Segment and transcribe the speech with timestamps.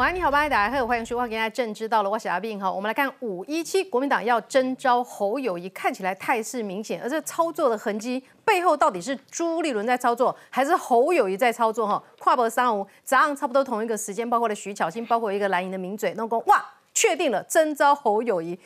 [0.00, 2.72] 晚安，你好，大家好，欢迎收看《今天政知到了》，我是阿斌哈。
[2.72, 11.86] 我们来看五一七，国民党要征召侯友谊，看起来态势明显，而这操作的痕迹背后到底是朱立伦在操作，还是侯友谊在操作？
[11.86, 16.64] 哈，跨博三五早上差不多同一个时间，包括了徐巧芯，包括一个蓝营的名嘴，那公哇，
[16.94, 18.58] 确定了征召侯友谊。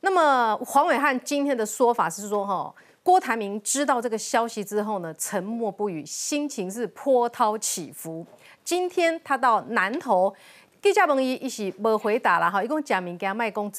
[0.00, 8.26] 那么黄伟汉今天的说法是说，哈，郭台铭知道这个消息之后呢，沉默不语，心情是波涛起伏。
[8.64, 10.34] 今天他到南投。
[10.84, 13.72] 记者问伊，伊是无回答啦，吼，伊讲假名给他卖公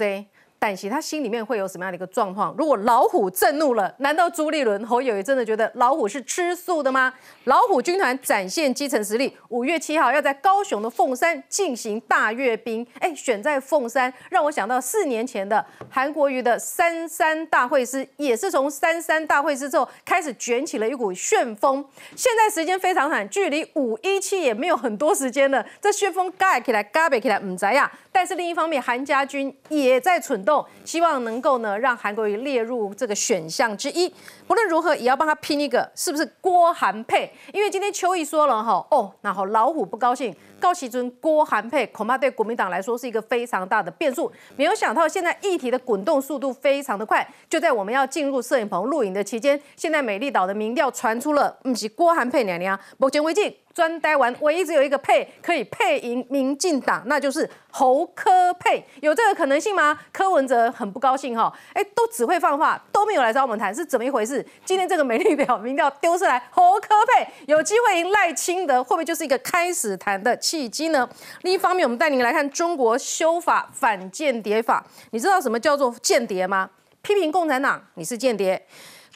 [0.60, 0.66] 债。
[0.66, 2.56] 但是他心里面会有什么样的一个状况？
[2.58, 7.14] 如果老虎震怒了，难道朱立伦、侯友谊真的觉得老虎是吃素的吗？
[7.44, 12.86] 老虎军团展现基层实力，五月七号要在高雄的凤山进行大阅兵。
[13.00, 21.86] 哎，选在凤山，让我想到四年前的韩国瑜的三山大会师，也是从三山大会师之后开始卷起了一股旋风。
[22.16, 27.92] 现在时间非常短，距离五一七也没有很多时间了，这旋风盖起来，盖不起来，唔知呀。
[28.12, 34.14] 但是另一方面，韩家军也在蠢动，希望能够呢让韩国瑜列入这个选项之一。
[34.46, 37.32] 不论如何，也要帮他拼一个，是不是郭韩配？
[37.54, 44.32] 因为今天邱毅说了哈，哦，那好，老虎不高兴，高其尊郭韩佩，恐怕对国民党来说是一个非常大的变数。
[44.56, 53.54] 没有想到，现在议题的滚动速度非常的快，就在我们要进入摄影棚录影的期间，现在美丽岛的民调传出了，不是郭韩佩娘娘，目前为止。
[53.76, 60.00] 专呆完，唯一只有一个配可以配赢民进党，那就是侯科配，有这个可能性吗？
[60.14, 64.42] 柯文哲很不高兴哈，哎，都只会放话，都没有来找我们谈，是怎么一回事？
[64.64, 71.08] 今天这个美丽表民调丢出来，侯科配有机会赢赖清德，会不会就是一个开始谈的契机呢？
[71.42, 76.70] 另一方面，我们带您来看中国修法反间谍法，你知道什么叫做间谍吗？
[77.02, 78.58] 批评共产党，你是间谍；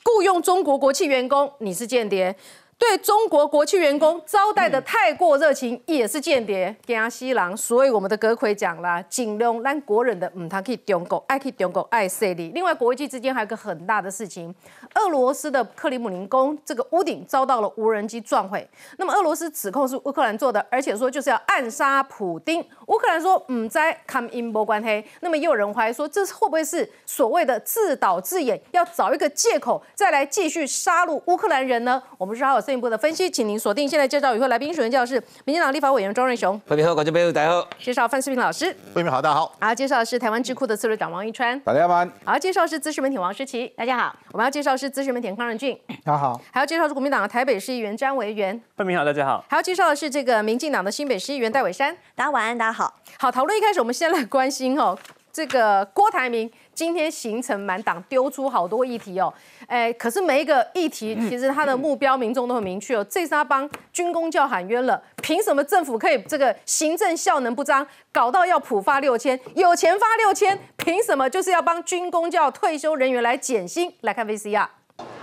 [0.04, 2.36] 雇佣中国国企员工，你是间谍。
[2.80, 6.74] 对中国国企员工招待的太过热情，也是间谍。
[6.88, 12.52] 江西郎，所以我们的阁魁讲了，尽量让国人的嗯，他可以中国，爱可以中国，爱势力。
[12.56, 14.56] 另外，国际之间还有个很大的事情，
[14.96, 18.66] 俄罗斯的克里姆林宫这个屋顶遭到了无人机撞毁。
[18.96, 22.66] 那么，俄罗斯指控是乌克兰做的，而且说就是要暗杀普丁。
[22.88, 25.06] 乌克兰说唔在 come in 波关黑。
[25.20, 32.02] 那么，也有人怀疑说，这会不会是所谓的自导自演，要找一个借口再来继续杀戮乌克兰人呢？
[32.18, 32.69] 我们是还有。
[32.70, 33.90] 进一步的分析，请您锁定。
[33.90, 36.62] 现在介绍与会来宾，首先教是民进党立法委员庄瑞雄。
[36.68, 37.68] 各位好，观众朋友大家好。
[37.80, 38.72] 介绍范世平老师。
[38.94, 39.52] 各位好，大家好。
[39.60, 41.60] 好，介绍的是台湾智库的策略长王一川。
[41.62, 42.06] 大家好。
[42.24, 43.66] 好，介绍是资深媒体王诗琪。
[43.76, 44.16] 大家好。
[44.34, 45.76] 我们要介绍是资深媒体康仁俊。
[46.06, 46.40] 大家好。
[46.52, 48.62] 还要介绍是国民党的台北市议员詹维元。
[48.78, 49.44] 各位好，大家好。
[49.50, 51.98] 还要介绍的是这个民进党的新北市议员戴伟山。
[52.14, 52.94] 大家晚安，大家好。
[53.18, 54.96] 好，讨论一开始，我们先来关心哦，
[55.32, 56.52] 这个郭台铭。
[56.74, 59.34] 今天行程满档，丢出好多议题哦，
[59.68, 73.94] 哎，可是每一个议题其实他的目标民众都很明确哦，这是他帮军工教喊冤了，凭什么政府可以这个行政效能不彰，搞到要普发六千，有钱发六千，凭什么就是要帮军工教退休人员来减薪？
[74.00, 74.66] 来看 VCR。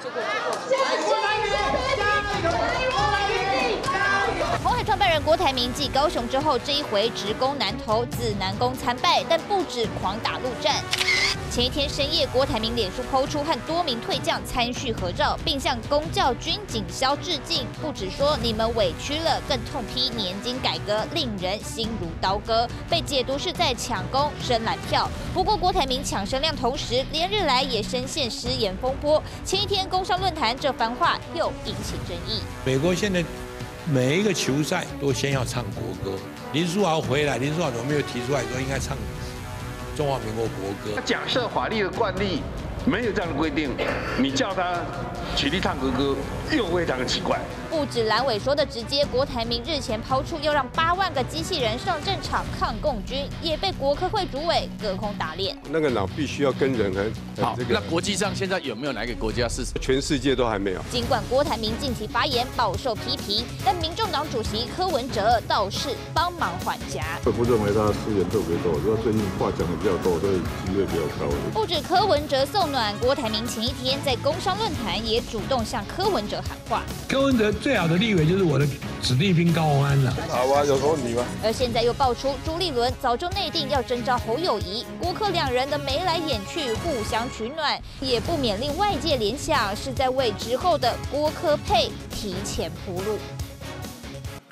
[0.03, 0.23] 创办
[1.33, 1.36] 人
[5.27, 10.77] 郭台铭继高雄之后，这一回直攻南投，自南宫参拜，但不止狂打陆战。
[11.51, 17.67] 前一天深夜，郭台铭脸书抛出和多名退将参叙合照，并向公教军警消致敬。
[17.83, 25.11] 不止说你们委屈了，更痛批年金改革令人心如刀割，被解读是在抢攻深蓝票。
[25.35, 29.21] 不过郭台铭抢声量同时，连日来也深陷失言风波。
[29.45, 32.43] 前一天工商论坛这番话又引起争议。
[32.65, 33.25] 美国现在。
[33.89, 36.19] 每一个球赛都先要唱国歌。
[36.53, 38.97] 林书豪回来，林书豪有没有提出来说应该唱
[39.97, 41.01] 中华民国国歌？
[41.05, 42.43] 假设法律的惯例
[42.85, 43.71] 没有这样的规定，
[44.19, 44.81] 你叫他
[45.37, 46.17] 起立唱国歌，
[46.51, 47.39] 又非常的奇怪。
[47.77, 55.55] 不止蓝委说的直接，郭台铭日前抛出要让八万个机器人上战场抗共军，也被国科会主委隔空打脸。
[55.71, 57.55] 那个脑必须要跟人很好。
[57.69, 59.63] 那国际上现在有没有哪个国家是？
[59.79, 60.81] 全世界都还没有。
[60.91, 67.05] 尽管郭台铭近期发言饱受批评，但民众党主席柯文哲倒是帮忙缓颊。
[67.27, 71.31] 我不认为他资源特别多，主要最近话讲的比较多，所以机会比较高。
[71.53, 76.83] 不止柯文哲送暖，郭台铭前一天在工商论坛也主动向柯文哲喊话。
[77.07, 77.53] 柯文哲。
[77.67, 78.65] 最好的立委就是我的
[79.03, 80.15] 子弟兵高安了。
[80.29, 81.25] 好啊，有什么问题吗？
[81.43, 93.19] 而现在又爆出朱立伦早就内定要征召侯友谊，郭克两人的眉来眼去，互相取暖，也不免令外界联想是在为之后的郭科配提前铺路。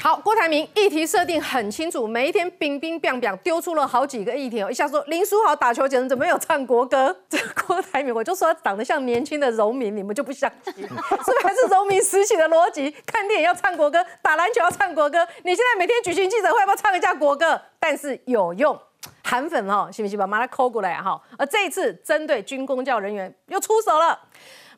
[0.05, 7.17] 好，郭台铭议题设定很清楚，每一天冰冰冰冰丢出了好几个议题哦，一下说林书豪打球前怎么有唱国歌？
[7.27, 12.95] 这郭台铭，我就说他长得像年轻的柔民，你们就不相信， 是不是还是柔民时期的逻辑？
[13.07, 17.59] 看电影要唱国歌，打篮球要唱国歌，你现在每天举行记者会要不要唱一下国歌？
[17.81, 18.79] 但是有用，
[19.23, 21.19] 韩粉哦，信不信把马上扣过来哈？
[21.39, 24.21] 而这一次针对军公教人员又出手了。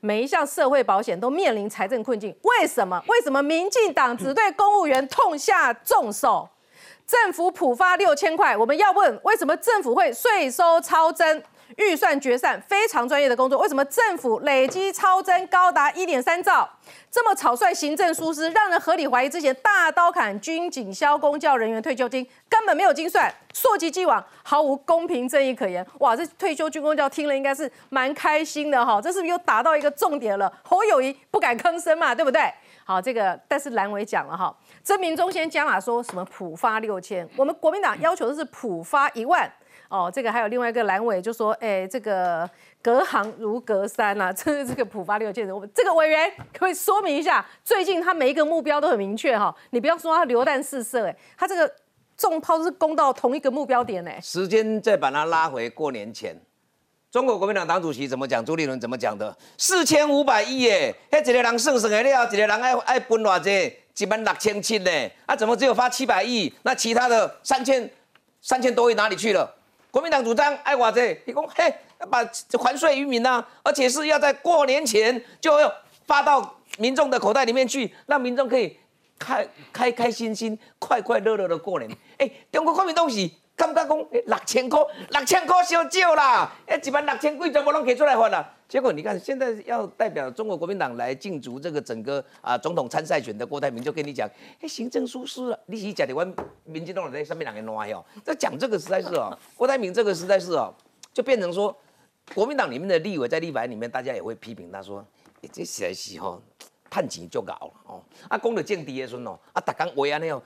[0.01, 3.03] 每一项社会保险都面临财政困境，为什么？
[3.09, 6.49] 为什么民进党只对公务员痛下重手？
[7.07, 11.43] 政府普发六千块，我们要问，为什么政府会税收超增？
[11.77, 16.69] 预算决算非常专业的工作，为什么政府累积超增高达一点三兆？
[17.11, 25.85] 这么草率行政疏失，让人合理怀疑之前大刀砍军警消公教人员退休金根本没有精算，溯及既往，毫无公平正义可言。
[25.99, 30.51] 哇，这退休军公教听了应该是蛮开心的哈，这是不是又打到一个重点了？
[30.63, 32.43] 侯友谊不敢吭声嘛，对不对？
[32.85, 39.51] 好，这个但是蓝伟讲了哈，曾明忠先加码说什么普发六千，我们国民党要求的是普发一万。
[39.89, 42.49] 哦，这个还有另外一个蓝委就说，哎，这个
[42.83, 51.73] 隔行如隔山呐， 这是这个普发六千人，我们这个委员可以说明一下，最近他每一个目标都很明确哈，你不要说他流弹试射，哎，他这个
[52.17, 54.11] 重炮是攻到同一个目标点呢。
[54.21, 56.37] 时间再把它拉回过年前，
[57.11, 58.45] 中国国民党党主席怎么讲？
[58.45, 59.37] 朱立伦怎么讲的？
[59.57, 64.91] 四千五百亿耶，那一个人算算的了，一个人爱爱分偌济，一万六千七呢？
[65.27, 66.53] 啊，怎么只有发七百亿？
[66.63, 67.89] 那其他的三千
[68.41, 69.55] 三千多亿哪里去了？
[69.97, 72.23] 国民党主张爱我这，你讲嘿，要把
[72.63, 75.73] 还税于民呐，而且是要在过年前就要
[76.05, 78.77] 发到民众的口袋里面去，让民众可以
[79.19, 81.91] 开开开心心、快快乐乐的过年。
[82.19, 84.79] 哎，中国国民东西感觉讲六千块，
[85.11, 88.53] 六千块少少啦，哎，一万六千几全部拢给出来发了。
[88.69, 94.29] 结果你看，现在要代表中国国民党来竞逐这个整个啊总统参赛选的郭台铭就跟你讲，
[94.61, 96.27] 哎，行政疏失了，你是假的，我
[96.65, 98.05] 民进党在上面两个乱哟。
[98.23, 100.75] 在讲这个实在是哦， 郭台铭这个实在是哦，
[101.15, 101.75] 就变成说，
[102.35, 105.03] 国民党里面的立委在立法里面，大家也会批评他说，
[105.51, 106.43] 这实在是哦。
[106.97, 107.53] 趁钱足够
[107.85, 110.43] 哦，啊，讲到政治的时阵哦，啊，逐工话安尼哦，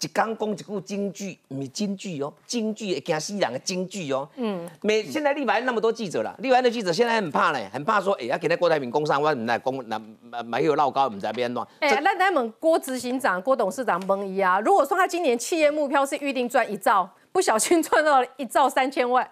[0.00, 4.28] 一讲讲一句京剧，唔是京剧哦，京剧会惊死人的京剧哦。
[4.36, 11.66] 嗯，每现在立法那么多记者啦，立法的记者现在很怕嘞，很怕说，哎，啊，今日郭台铭工商，我唔来讲，那没有闹高，唔知边乱。
[11.80, 19.28] 哎，那咱问郭执行长、郭董事长问伊啊，如果说他今年企业目标是预定赚一兆，不小心赚到了一兆三千万，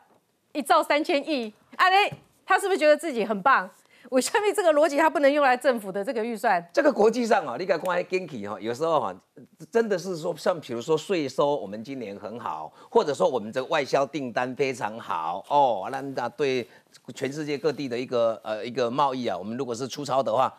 [0.52, 2.12] 一兆三千亿，啊嘞，
[2.44, 3.70] 他是不是觉得自己很棒？
[4.10, 6.66] 我下面这个逻辑它不能用来政府的这个预算？
[6.72, 9.14] 这个国际上啊，你看关于 Genki 哈，有时候哈，
[9.70, 16.66] 真的是说像比如说税收，我们今年很好，或者说我们这个外销订单非常好哦，那那对
[17.14, 20.52] 全世界各地的一个呃一个贸易啊，我们如果是出超的话。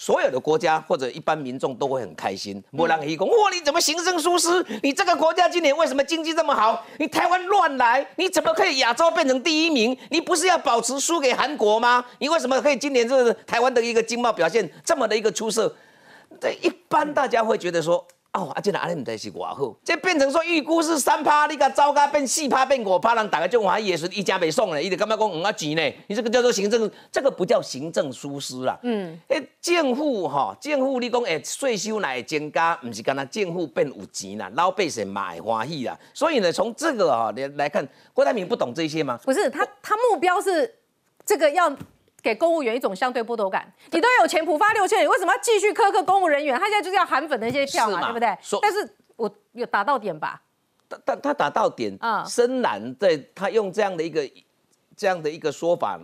[0.00, 2.64] 所有的国家或者一般民众都会很开心。
[2.70, 4.48] 莫兰提公，哇，你怎么行政疏失？
[4.82, 6.82] 你这个国家今年为什么经济这么好？
[6.96, 9.94] 你台湾乱来，你怎么可以亚洲变成第一名？
[10.08, 12.02] 你不是要保持输给韩国吗？
[12.18, 15.70] 你为什么可以今年这个台湾的一个经贸表现这么的一个出色？
[16.40, 18.02] 对一般大家会觉得说。
[18.32, 25.82] 哦，啊，这哪安尼唔知是偌好，这变成说预估是三趴，你甲糟糕变四趴变五趴，人大家就怀疑是一家袂送咧，伊就感觉讲唔啊钱呢？
[26.06, 28.78] 你这个叫做行政，这个不叫行政疏失啦。
[28.84, 35.98] 嗯，诶，政府哈，政府你讲诶税收来会增加，唔是干那政府变有钱啦，老百姓嘛会欢喜啦。
[36.14, 37.84] 所以呢，从这个啊来来看，
[38.14, 39.18] 郭台铭不懂这些吗？
[39.24, 40.72] 不是，他他目标是
[41.26, 41.76] 这个要。
[42.22, 46.58] 给公务员一种相对剥夺感，你都有钱普发六千，你为什么要继续苛刻公务人员？
[46.58, 48.36] 他现在就是要韩粉的一些票嘛，对不对？
[48.62, 50.42] 但是我有打到点吧？
[50.88, 54.28] 但但他打到点啊，深蓝在他用这样的一个
[54.96, 56.00] 这样的一个说法。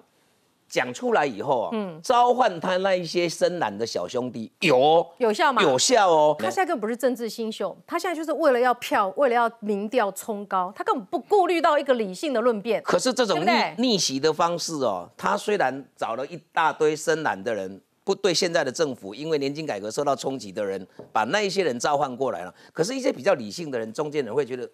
[0.69, 5.63] 讲出来以后啊，嗯，召唤他那一些深蓝的小兄弟有有效吗？
[5.63, 6.35] 有效哦。
[6.39, 12.83] 他现在根本不是政治新秀，他现在就是为了要票，为了要民调冲高，他根本不顾虑到一个理性的论辩。
[12.83, 22.55] 可是这种逆逆袭的方式哦，他虽然找了一大堆深蓝的人，不对现在的政府，因为年金改革受到冲击的人，把那一些人召唤过来了。
[22.73, 24.69] 可是，一些比较理性的人，中间人会觉得。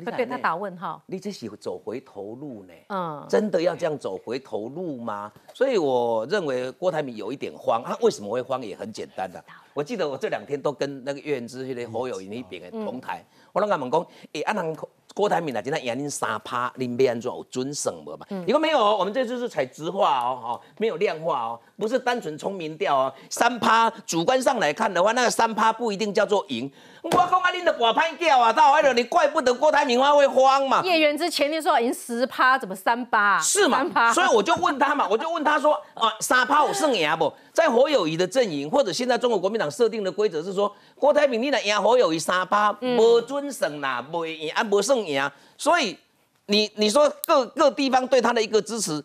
[0.00, 2.72] 他对他打问号，你这是走回头路呢？
[2.88, 5.30] 嗯，真的要这样走回头路吗？
[5.54, 9.42] 所以我认为郭台铭有一点慌，他为什么会慌也很简单的。
[9.74, 14.76] 我记得我这两天都跟那个岳云芝那个侯友谊那边的同台，我拢甲问讲，诶，啊人
[15.14, 18.26] 郭台铭啊，今天赢恁三趴，恁要安怎有准省无嘛？
[18.46, 26.70] 你说没有，我们这次是采直化哦，哈，没有量化哦，不是单纯冲民调哦，三趴主观上来看的话，那个三趴不一定叫做赢。
[27.02, 30.82] 我讲啊，恁的寡拍叫啊，到外头你怪不得郭台铭他会慌嘛。
[30.84, 33.38] 叶元之前天说要赢十趴，怎么三趴？
[33.40, 34.12] 是嘛？
[34.12, 37.32] 所以我就问他嘛，我就问他说啊， 三趴我胜赢不？
[37.52, 45.30] 在侯友谊的阵营，或者现在中国国民党党设定的规则是说，郭台铭你来赢侯友谊三趴，无准胜啦，不赢啊，不算赢。
[45.58, 45.96] 所以
[46.46, 49.02] 你你说各各地方对他的一个支持，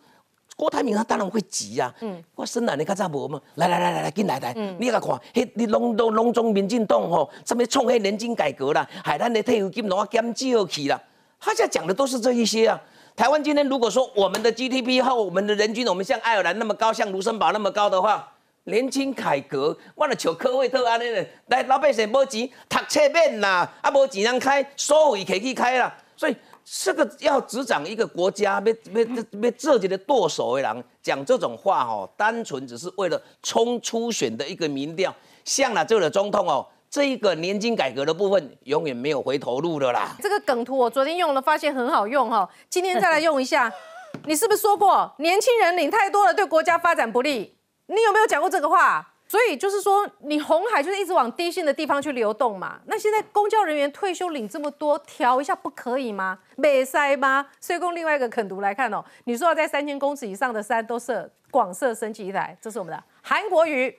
[0.56, 1.94] 郭台铭他当然会急啊。
[2.02, 3.40] 嗯，我深蓝你看咋无嘛？
[3.56, 11.02] 来来来来来，进来来，你来看，迄你拢都拢中民进党吼，什么创迄年金改革啦，害咱的退休金拢要减少去啦。
[11.40, 12.82] 他现在讲的都是这一些啊。
[13.16, 18.32] 台湾今天如果说我们的 GDP 和我们的人均，我们像爱尔兰那么高，像卢森堡那么高的话，
[18.64, 26.36] 年轻改革，我了求科威特安尼的，来老百姓无钱读册免啦，啊无钱人开，所费可以开啦，所以
[26.66, 36.66] 这个要执掌一个国家，被被被自己的舵手为狼讲这种话哦，单纯只是为了冲初选的一个民调，像了这个总统哦。
[36.88, 40.16] 这一个年金改革的部分永远没有回头路的啦。
[40.22, 43.70] 这个梗图我昨天用了，发现很好用哈，今天再来用一下。
[44.24, 47.58] 你是不是说过年轻人领太多了对国家发展不利？
[47.88, 49.15] 你有没有讲过这个话？
[49.28, 52.80] 所以就是说，你红海就是一直往低薪的地方去流动嘛。
[52.86, 56.40] 那现在公交人员退休领这么多，调一下不可以吗？
[56.56, 57.48] 没塞吗？
[57.60, 63.96] 所以用另外一个肯读来看哦，你说要在三千公尺以上的山都设广设升级台，这是我们的韩国瑜。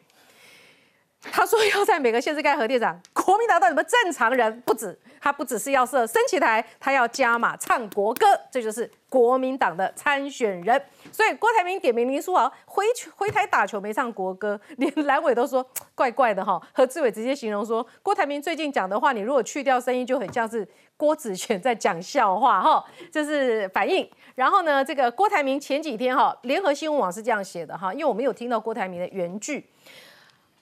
[1.32, 4.60] 他说要在每个县市盖核电厂，国民党到底有没有正常人？
[4.62, 10.80] 不止，他不只是要设升旗台，他要加码唱国歌，这就是国民党的参选人。
[11.12, 15.64] 所以郭台铭点名林书豪回回台打球没唱国歌，连蓝伟都说
[15.94, 16.60] 怪怪的哈。
[16.72, 20.66] 何志伟直接形容说，郭台铭最近讲的话，你如果去掉声音，就很像是
[20.96, 24.08] 郭子乾在讲笑话哈，这是反应。
[24.34, 29.66] 然后呢，这个郭台铭前几天哈，联合新闻网是这样写的哈，因为我们有听到郭台铭的原句。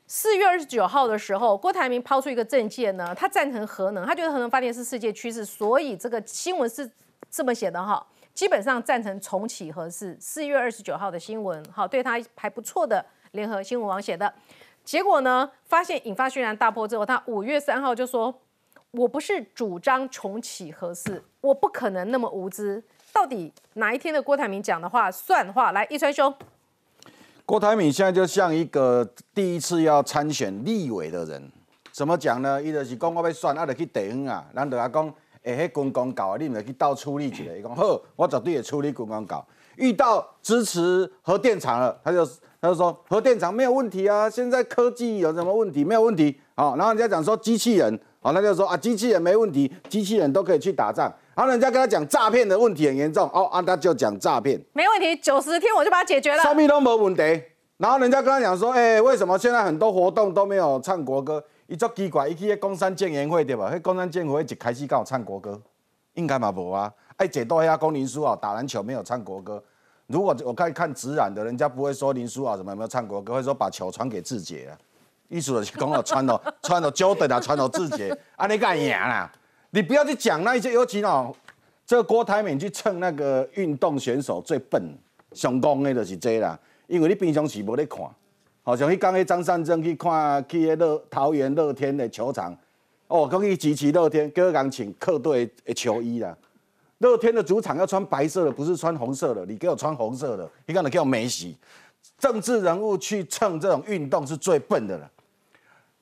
[0.06, 6.90] 四月二十九号的时候，郭台铭抛出一个政见呢，他赞成核能，他觉得核能发电是世界趋势，所以这个新闻是
[7.30, 10.16] 这么写的哈，基本上赞成重启核试。
[10.20, 14.32] 四月二十九号的新闻，好，对他还不错的联合新闻网写的，
[14.84, 18.42] 结果呢，发现引发轩然大波之后，他五月三号就说，
[18.90, 22.84] 我不是主张重启核试，我不可能那么无知。
[23.11, 25.73] 到底哪一天的郭台铭讲的话算话？
[25.73, 26.34] 来，一川兄。
[27.46, 31.52] 郭台铭现在就像一个第一次要参选立委的人，
[31.92, 32.62] 怎么讲呢？
[32.62, 37.44] 伊就是讲我要选，啊，就去地方啊，咱就阿讲，哎，迄军工搞啊，你唔去倒处理一下。
[37.54, 39.46] 伊讲好，我绝对会处理军工搞。
[39.76, 42.24] 遇到支持核电厂了，他就
[42.62, 45.84] 他就说核电厂没有问题啊，现在科技有什么问题？
[45.84, 46.40] 没有问题。
[46.54, 51.12] 好，然后人家讲说机器人，好，他就说啊，机器人没问题，机器人都可以去打仗。
[51.35, 57.23] 然后人家跟他讲诈骗的问题很严重哦，啊他就讲诈骗没问题，九十天我就把它解决了，什么都没问题。
[57.76, 61.45] 然后人家跟他讲说，哎，为什么现在很多活动都没有唱国歌？
[61.67, 63.69] 一足奇怪，一去公山建言会对吧？
[63.75, 65.61] 迄工山建言会一开始跟我唱国歌，
[66.12, 66.93] 应该嘛无啊？
[67.17, 69.62] 哎，解到遐公林书豪打篮球没有唱国歌。
[70.07, 74.79] 如果我可以看直染的，人家不会说林书豪怎么有没有唱国歌，会说把球传给志杰啊。
[75.29, 79.33] 意思就是讲了传到传到 Jordan 啊，传到志杰，安尼敢赢啦？
[79.75, 81.35] 你不要去讲那些，尤其哦。
[81.85, 84.81] 这个郭台铭去蹭那个运动选手最笨，
[85.33, 86.57] 上讲的就是这啦。
[86.87, 87.99] 因为你平常时无咧看，
[88.62, 92.57] 好像迄刚迄张善政去看去迄乐桃园乐天的球场，
[93.09, 96.35] 哦，讲去支持乐天，叫人请客队的球衣啦。
[96.99, 99.45] 乐天的主场要穿白色的，不是穿红色的。
[99.45, 101.57] 你给我穿红色的，你可能叫梅西。
[102.16, 105.11] 政治人物去蹭这种运动是最笨的了。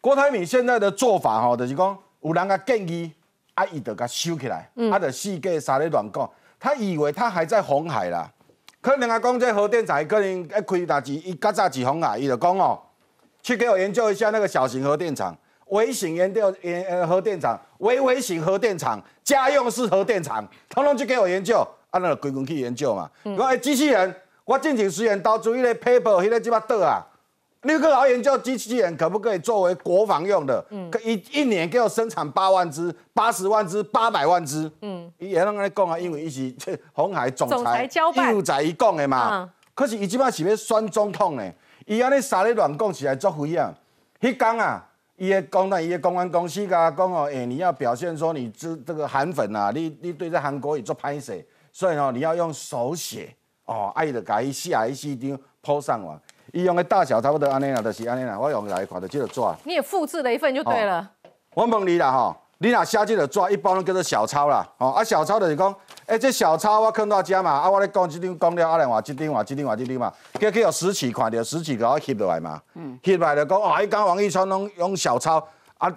[0.00, 3.10] 郭台铭现在的做法吼，就是讲有人甲建议。
[3.54, 3.64] 啊！
[3.66, 4.98] 伊就甲收起来，啊！
[4.98, 8.30] 就四界三咧乱讲，他以为他还在红海啦。
[8.80, 12.80] 可能啊，讲这核电厂可能一开大机，伊较早起红海，伊就讲哦，
[13.42, 23.10] 去给我研究一下那个小型核电厂、微型研究研呃核电厂、微微型核电厂、家用式核电厂，统统去给我研究，啊，那归工去研究嘛。
[23.36, 27.06] 我诶，机器人，我进前实验刀做迄个 paper，迄个即把倒啊。
[27.64, 30.64] 你个老研究机器人可不可以作为国防用的？
[30.70, 34.70] 嗯，一一年给我生产八万只、八十万只、八百万只。
[34.80, 36.52] 嗯，伊也拢安尼讲啊，因为伊是
[36.92, 39.48] 红海总裁业务在伊讲的嘛。
[39.74, 41.52] 可是伊即摆是要选总统呢，
[41.86, 43.72] 伊安尼啥咧乱讲起来作废啊！
[44.20, 44.84] 迄讲啊，
[45.16, 51.32] 伊的公那伊的公安公司甲讲哦，哎，你要表现说你这这个韩粉啊，你你对这韩国也做拍摄，
[51.72, 53.32] 所以哦，你要用手写
[53.66, 56.20] 哦，爱的改一下一四张铺上网。
[56.52, 58.38] 伊用的大小差不多安尼啦，就是安尼啦。
[58.38, 59.40] 我用来看就这个纸。
[59.64, 61.10] 你也复制了一份就对了。
[61.54, 64.66] 我问你啦吼，你若写这个纸，一般都叫做小抄啦。
[64.76, 72.60] 哦，啊小抄就是讲，哎，这小抄我看到遮嘛，啊我咧讲这张讲了，啊来话这张话这张话这张嘛，叫叫有实体看到实体给我翕落来嘛。
[72.74, 72.98] 嗯。
[73.02, 75.42] 翕来就讲，哦，伊讲王一川拢用小抄
[75.78, 75.90] 啊。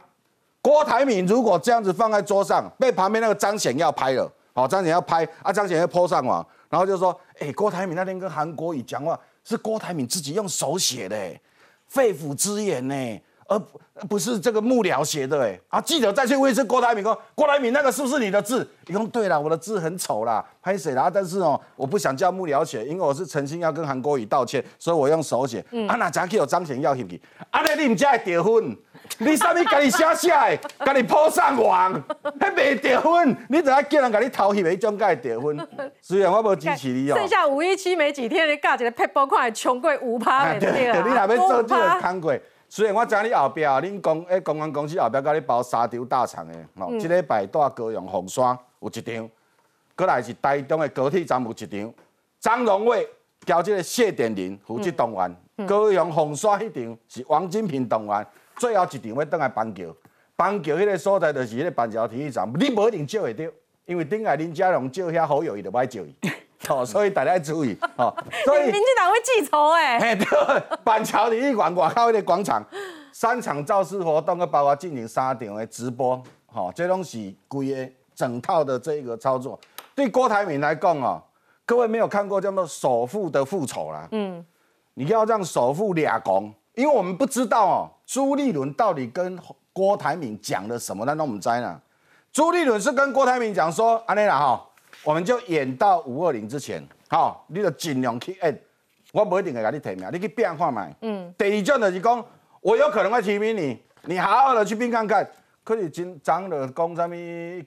[0.62, 9.20] 郭台铭如果这样子放在桌上，被旁边那个张显耀拍了，好，张显耀拍，啊张显耀 po 上网，然后就说，哎，郭台铭那天跟韩国瑜讲话。
[9.46, 11.40] 是郭台铭自己用手写的，
[11.88, 13.22] 肺腑之言呢。
[13.48, 15.80] 而不不是这个幕僚写的哎啊！
[15.80, 21.10] 记者再去问一次郭台铭说：“郭台铭那个是不是你的字？”你说：“对了，我的字很丑啦，拍谁啦？
[21.14, 25.64] 但是哦，我不想叫幕僚写，因为我是诚心要跟韩国瑜道歉，所以我用手写。
[25.88, 27.22] 啊，那假去有彰显要进去，
[27.52, 28.76] 啊，那你唔才会结婚？
[29.20, 31.94] 你啥物家己写写的，家己铺上网，
[32.40, 33.38] 还未结婚？
[33.48, 35.70] 你怎啊叫人家你偷翕的，种才会得分？
[36.02, 37.16] 虽然我无支持你哦。
[37.16, 41.02] 剩下五一七没几天，你搞一个配包看冲过五趴的对啊！
[41.06, 42.36] 你若要做这个工过。
[42.68, 49.30] 虽然我知你后壁，恁公诶公安公司后壁甲你包沙雕大厂诶，吼，即礼拜带高雄红山有一场，
[49.96, 51.94] 过来是台中诶高铁站有一场，
[52.40, 53.08] 张荣伟
[53.46, 59.96] 交即个谢点林负责动员，高雄红山迄场是王金平动员，最后一场要倒来板桥，
[60.36, 63.46] 板桥迄个所在就是迄个板桥体育场，你无一定借会到，
[63.86, 66.16] 因为顶下林佳龙借遐好友伊就歹借伊。
[66.70, 68.16] 哦，所以大家注意哦。
[68.46, 69.98] 所以民进党会记仇哎。
[70.12, 70.26] 哎，对，
[70.84, 72.64] 板桥体育馆外口那个广场，
[73.12, 79.60] 三场造势活动，佮包括进行三场的直播，吼，这拢是规个整套的这个操作。
[79.94, 81.22] 对郭台铭来讲哦，
[81.66, 84.08] 各位没有看过叫做首富的复仇啦。
[84.12, 84.46] 嗯。
[84.98, 89.38] 你要让首富俩公，因为我们不知道哦，朱立伦到底跟
[89.74, 91.82] 郭台铭讲了什么，那我们知呢。
[92.32, 94.66] 朱立伦是跟郭台铭讲说，安内啦哈。
[95.06, 98.60] 我们就演到五二零之前，好，你就尽量去演，
[99.14, 100.90] 我不一定会给你提名，你去变看嘛。
[101.02, 101.32] 嗯。
[101.38, 102.26] 第二种就是讲，
[102.60, 105.30] 我有可能会提名你，你好好的去变看看。
[105.64, 107.16] 可是今张了讲什么，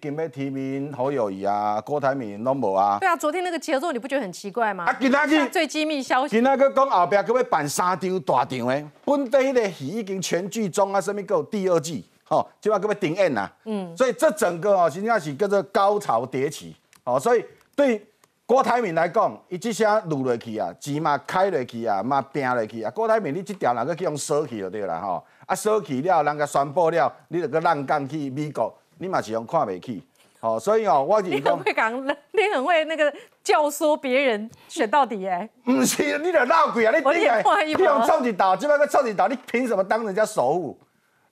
[0.02, 2.98] 今要提名侯友谊啊、郭台铭拢无啊。
[2.98, 4.86] 对啊，昨天那个节奏你不觉得很奇怪吗？
[4.86, 6.34] 啊，今仔日最机密消息。
[6.34, 13.48] 今仔个讲后边可要办三场大场的，本地的戏已经全剧终啊，什么有第二季，好，今晚可要顶演啊。
[13.64, 13.96] 嗯。
[13.96, 16.74] 所以这整个哦，实际上是叫做高潮迭起。
[17.08, 17.42] 哦，所以
[17.74, 18.06] 对
[18.44, 22.90] 郭台铭来讲，伊即声录落去啊，钱嘛开落去啊，嘛拼落去啊。
[22.90, 30.04] 郭台铭，你即条哪个去用收去就对啦吼，啊收去了，人家宣布了，你就个浪干去美国，你嘛是用看袂起。
[30.40, 33.10] 哦，所以哦，我你很会讲，你很会那个
[33.42, 35.48] 教唆别人选到底哎。
[35.64, 36.92] 唔是，你著闹鬼啊！
[36.94, 40.78] 你你你用臭一岛，即摆个臭一岛，你凭什么当人家首富？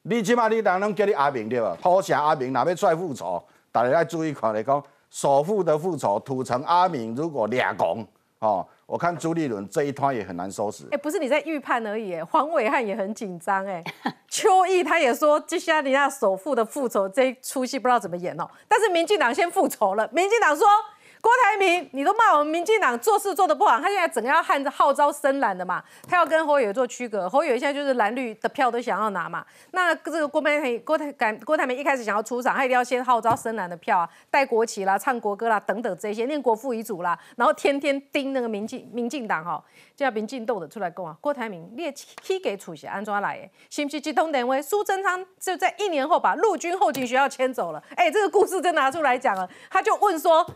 [0.03, 1.77] 你起码你人拢叫你阿明对吧？
[1.83, 4.83] 土城阿明若要出来复仇，大家要注意看来讲。
[5.11, 8.07] 首富的复仇，土城阿明如果俩拱
[8.41, 10.87] 哦，我看朱立伦这一摊也很难收拾。
[10.91, 13.83] 哎，不是你在预判而已，黄伟汉也很紧张哎。
[14.29, 18.47] 邱毅他也说，接下来你那首富的复仇这一出戏不知道怎么演哦。
[18.69, 20.67] 但是民进党先复仇了，民进党说。
[21.21, 29.45] 郭台铭，你都骂我们民进党做事做得不好，他现在整个要喊着号召深蓝的嘛，他要跟侯友做区隔，侯友现在就是蓝绿的票都想要拿嘛。
[29.73, 39.63] 那这个郭台铭，郭台郭台铭一开始想要出场，他一定要先号召深蓝的票啊，带国旗啦、唱国歌啦等等这些，念国父遗嘱啦，然后天天盯那个民进民进党哈，
[39.97, 41.91] 叫民进斗的出来讲啊，郭台铭你
[42.23, 43.49] 去给出席安怎来的？
[43.71, 44.61] 是不是集通电话？
[44.63, 47.83] 苏贞昌就在一年后把陆军后勤学校迁走了？
[47.97, 50.47] 哎，这个故事真拿出来讲了，他就问说。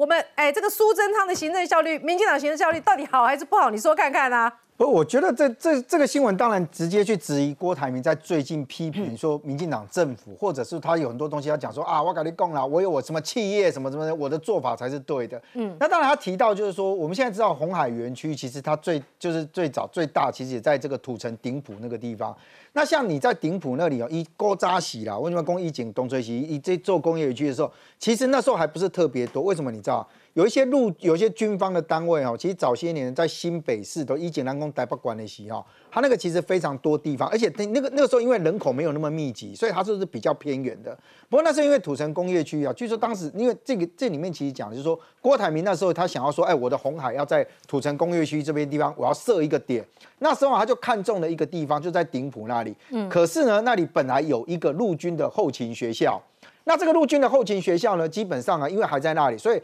[0.00, 3.68] 我们哎，这个苏贞昌的行政效率，民进党行政效率到底好还是不好？
[3.68, 4.50] 你说看看啊。
[4.80, 15.38] 不，我觉得这这这个新闻当然直接去质疑郭台铭在最近批评说民进党政府，或者是他有很多东西要讲说啊，我跟你讲了，我有我什么企业什么什么，我的做法才是对的。
[15.52, 22.34] 嗯，那当然他提到就是说，我们现在知道红海园区其实它最就是最早最大，其实也在这个土城顶埔那个地方。
[22.72, 29.42] 那像你在顶埔那里哦，一高扎喜啦，为什么工一景东吹西一这做工业园区的时候，其实那时候还不是特别多。
[29.42, 30.08] 为什么你知道？
[30.34, 40.96] 有一些陆有一些军方的单位哦，其实早些年在新北市都一景南宫台北管的时候，它那个其实非常多地方，而且那个那个时候因为人口没有那么密集，所以它就是比较偏远的。
[41.28, 49.84] 不过那是因为土城工业区啊，据说当时因为这个这里面其实讲就是说，郭台铭那时候他想要说，哎，我的红海要在土城工业区这边地方，我要设一个点。
[50.20, 52.72] 那时候他就看中了一个地方，就在顶埔那里。
[52.90, 53.08] 嗯。
[53.08, 56.22] 可是呢，那里本来有一个陆军的后勤学校，
[56.64, 59.60] 那这个陆军的后勤学校呢，基本上啊，因为还在那里，所以。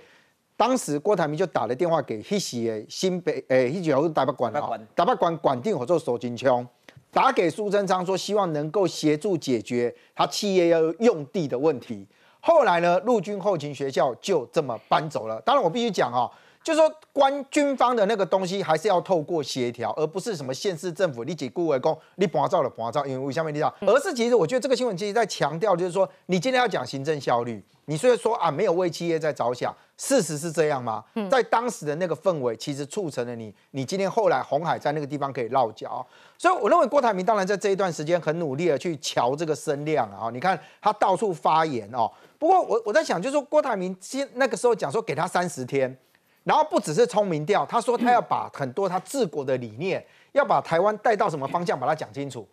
[0.57, 6.67] 当时郭台铭就打了电话给迄时的新北诶，迄时候是台北管啊，台北管管定合作手金枪，
[7.13, 12.07] 打给苏贞昌说希望能够协助解决他企业要用地的问题。
[12.41, 15.41] 后来呢，陆军后勤学校就这么搬走了。
[15.43, 16.31] 当然我必须讲啊。
[16.63, 31.05] 就是说，官军方的那个东西还是要透过协调，而不是什么县市政府你几顾为公，你搬照了搬照，因为为下面你知道，而是其实我觉得这个新闻其实在强调，就是说你今天要讲行政效率，你虽然说啊没有为企业在着想，事实是这样吗？
[31.31, 36.07] 在当时的那个氛围，其实促成了你，你今天后来红海在那个地方可以落脚，
[36.37, 42.11] 所以我认为郭台铭当然在这一段时间很努力的去瞧这个声量啊，你看他到处发言哦。
[42.39, 45.97] 不过我我在想，就是说郭台铭先那个时候讲说给他三十天。
[46.45, 52.47] 然后不只是冲民调，他说他要把很多他治国的理念，要把台湾带到什么方向，把它讲清楚。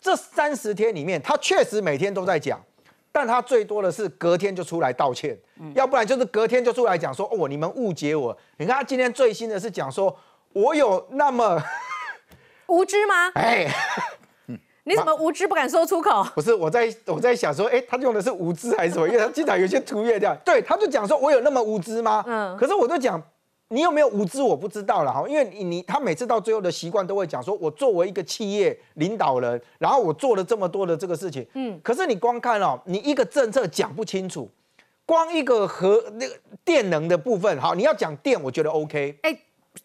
[0.00, 2.60] 这三十天里面，他确实每天都在讲，
[3.16, 5.34] 但他最多的是隔天就出来道歉，
[5.74, 8.36] 要不然就是隔天就出来讲说哦，你们误解我。
[8.58, 10.14] 你看他今天最新的是讲说，
[10.52, 11.58] 我有那么
[12.68, 13.30] 无知吗？
[13.40, 13.66] 哎，
[14.84, 16.22] 你怎么无知不敢说出口？
[16.36, 19.08] 不是我在我在想说，哎，他用的是无知还是什么？
[19.08, 22.22] 因为他经常有些图越掉，对，他就讲说我有那么无知吗？
[22.28, 23.18] 嗯，可是我就讲。
[23.68, 24.40] 你有没有无知？
[24.40, 34.48] 我不知道了哈，因为你你他每次到最后的习惯都会讲说，我作为一个企业领导人，然后我做了这么多的这个事情，嗯，可是你光看哦，你一个政策讲不清楚，
[35.04, 39.18] 光一个核那个电能的部分，好，你要讲电，我觉得 OK。
[39.22, 39.36] 哎，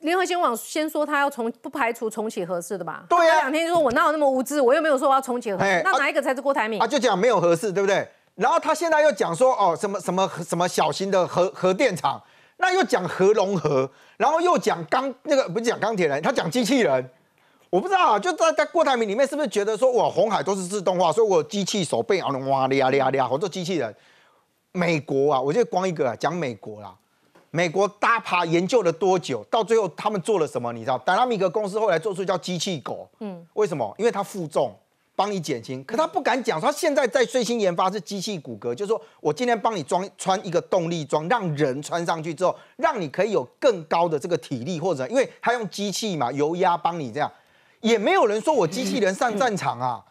[0.02, 3.06] 联合新闻网先说他要重不排除重启合适的吧？
[3.10, 6.80] 对呀，两天就说我哪有那么无知，我又没有说我要重启合适，那哪一个才是郭台铭？
[6.80, 8.08] 啊，就讲没有合适，对不对？
[8.36, 12.22] 然后他现在又讲说哦，什么什么什么小型的核核电厂。
[12.62, 17.10] 那又讲核融合，然后又讲钢那个不是讲钢铁人，他讲机器人，
[17.70, 23.94] 我不知道啊，就在在郭台铭里面是不是觉得说哇红海都是自动化，所以我机器手背啊哇哩啊哩啊哩啊，我做机器人。
[24.74, 26.96] 美国啊，我就光一个啊，讲美国啦，
[27.50, 30.72] 美国大爬研究了多久，到最后他们做了什么？
[30.72, 33.94] 你知道，达拉米格公司后来做出叫机器狗，嗯，为什么？
[33.98, 34.74] 因为它负重。
[35.16, 47.32] 帮你减轻，可他不敢讲，他现在在最新研发是机器骨骼，就是说我今天帮你装穿一个动力装，让人穿上去之后，让你可以有更高的这个体力，或者因为他用机器嘛，油压帮你这样，
[47.82, 50.04] 也没有人说我机器人上战场啊，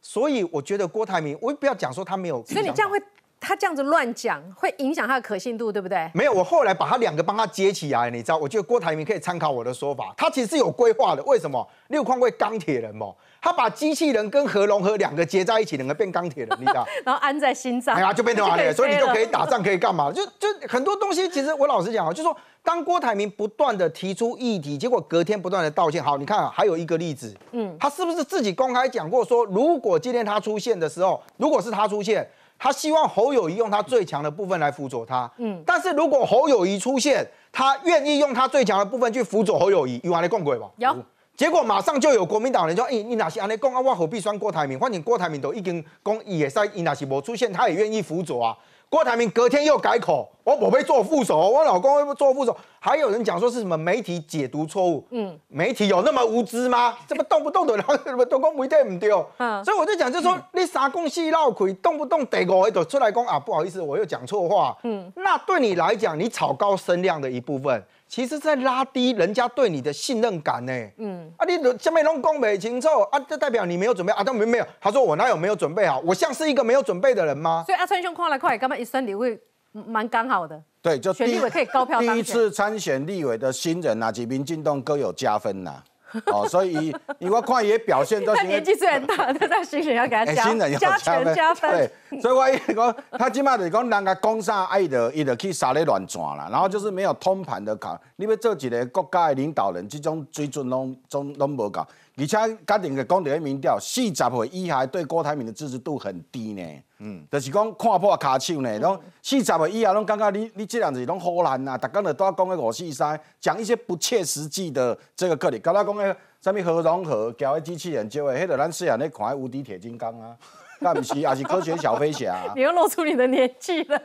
[0.00, 3.00] 所以我觉得郭台铭，我不要讲说他没有，所以你这样会。
[3.40, 6.10] 他这样子乱讲，会影响他的可信度，对不对？
[6.12, 8.36] 没有，我后来把他两个帮他接起来，你知道？
[8.36, 11.22] 我觉得郭台铭可以参考我的说法，他其实是有规划的。
[11.24, 11.66] 为什么？
[11.88, 16.86] 六矿会钢铁人嘛，他把机器人跟核融合两个结在一起，两个变钢铁人，你知道？
[17.04, 20.12] 然后安在心脏，哎呀，就变成完 了，所以你就可以打仗，可以干嘛？
[20.12, 26.02] 就就很多东西，其实我老实讲啊，就说当郭台铭不断的提出议题，结果隔天不断的道歉。
[26.02, 32.28] 好，你看啊，还有一个例子，嗯，他是不是自己公开讲过说，如果今天他出现的时候，如果是他出现？
[32.58, 40.68] 他希望侯友谊用他最强的部分来辅佐他，嗯，但是如果侯友谊出现，他愿意用他最强的部分去辅佐侯友谊，有安尼共轨吧？
[40.76, 40.96] 有，
[41.36, 43.80] 结果马上就有国民党人说，哎，你哪是安尼共啊？
[43.80, 44.76] 我何必选郭台铭？
[44.76, 48.56] 反正郭台铭都已经讲，也在，伊哪是无出现，他也愿意辅佐啊。
[48.90, 52.56] 郭台铭隔天又改口，我我被做副手，我老公会做副手。
[52.80, 56.96] 还有人讲说是什么媒体解读错误，嗯，媒体有那么无知吗？
[57.06, 67.84] 怎么动不动的然后什么都讲媒体唔对，嗯，所以我就讲，就说你啥公司闹鬼，动不动第五个就出来讲啊，不好意思，我又讲错话，嗯，那对你来讲，你炒高声量的一部分。
[68.08, 70.72] 其实在拉低人家对你的信任感呢。
[70.96, 74.24] 嗯，啊，你下面拢讲没清楚啊，这代表你没有准备啊？
[74.24, 76.00] 他没没有，他说我哪有没有准备好？
[76.00, 77.62] 我像是一个没有准备的人吗？
[77.66, 79.38] 所以阿川兄看来看，干嘛一生礼会
[79.72, 80.60] 蛮刚好的。
[80.80, 82.00] 对，就选立委可以高票。
[82.00, 85.82] 第一次参选立委的新人啊，及民进党各有加分呐。
[86.32, 90.34] 哦，所以你我看也表现都 他年纪虽然大，他在 新人要给他加
[90.78, 91.70] 加权加分。
[91.70, 91.90] 对，
[92.22, 101.86] 所以我一直讲，他起码就是讲人家讲啥，爱的伊就去杀咧乱转啦，然后就是没有通盘的考，你要做一个国家的领导人，这种水准拢总拢无够。
[102.16, 106.62] 而且家庭的讲到民调，四十岁以下对郭台铭的支持度很低呢。
[107.00, 120.36] 嗯，就是讲看破卡手呢，拢四十岁以下拢感觉你你这样子拢好难啊，逐工就都讲个五四三，讲一些不切实际的这个个例，刚才讲个什么核融合，交个机器人就会，迄个咱细汉咧看无敌铁金刚啊，
[120.80, 122.52] 那不是，还是科学小飞侠。
[122.54, 123.98] 你又露出你的年纪了。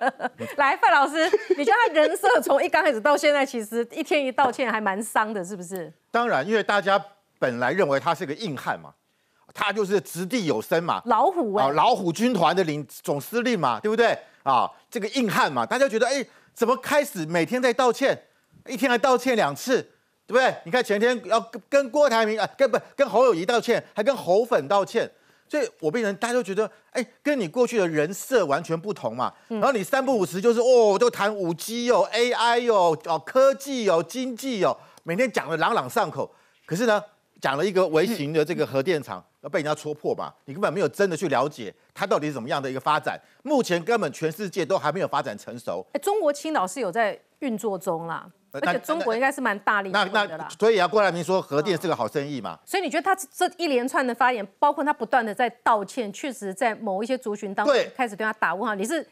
[0.57, 5.91] 来，范老师，你觉得他人设从一刚开始到现在，其实一天一道歉还蛮伤的，是不是？
[6.11, 7.03] 当然，因为大家。
[7.39, 8.93] 本来认为他是个硬汉嘛，
[9.53, 14.71] 他就是掷地有声嘛，老虎啊，老虎军团的领总司令嘛，对不对啊？
[14.89, 18.17] 这个硬汉嘛，大家觉得哎，怎么开始每天在道歉，
[18.67, 19.81] 一天还道歉两次，
[20.25, 20.55] 对不对？
[20.63, 25.11] 你看前天要跟郭台铭啊，跟不跟侯友谊道歉，还跟侯粉道歉，
[25.53, 29.31] 所以我变成大家都觉得哎，跟你过去的人设完全不同嘛。
[29.49, 36.33] 然后你三不五时就是哦，都谈五 G 哦，AI 哦，哦科技哦，经济哦，每天讲的朗朗上口，
[36.65, 37.03] 可是呢？
[37.43, 40.33] 讲了一个微型的这个核电厂要被人家戳破嘛？
[40.45, 43.19] 你根本没有真的去了解它到底是怎么样的一个发展。
[43.41, 45.85] 目前根本全世界都还没有发展成熟。
[45.91, 52.57] 哎，中国青岛是有在运作中啦，而且中国应该是蛮大力那那所以啊，郭台铭说核电是个好生意嘛。
[52.65, 58.73] 所以你觉得他这一连串的发言，包括他不断的在道歉，确实在某一些族群当中开始对他打问号。
[58.73, 59.05] 你是？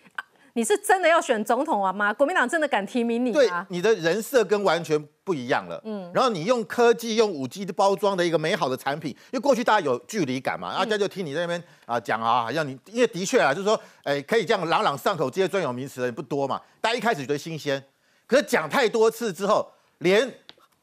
[0.53, 2.13] 你是真的要选总统啊吗？
[2.13, 3.35] 国民党真的敢提名你吗？
[3.39, 5.81] 对，你的人设跟完全不一样了。
[5.85, 17.81] 嗯，然后你用科技、用五 G 的包装的一个美好的产品，因为过去大家有距离感嘛，大家就听你在那边啊讲啊，好像你因为的确啊，就是说，哎，可以这样朗朗上口这些专有名词的人不多嘛，大家一开始觉得新鲜，
[18.27, 19.65] 可是讲太多次之后，
[19.99, 20.27] 连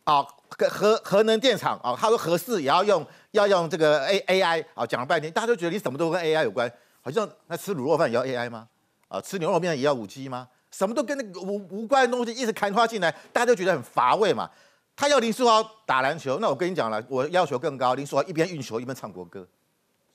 [0.04, 8.66] 啊，核核核能电厂啊，他说核四也要用 要用这个 A A I 啊，讲了半天，大家都觉得你什么都跟 A I 有关，好像那吃卤肉饭也要 A I 吗？
[9.08, 10.48] 啊，吃牛肉面也要五 G 吗？
[10.70, 14.48] 什么都跟那个无无关的东西一直砍花进来，大家都觉得很乏味嘛。
[14.94, 19.46] 他要林书豪打篮球，那我跟你讲了，我要求更高，林书豪一边运球一边唱国歌，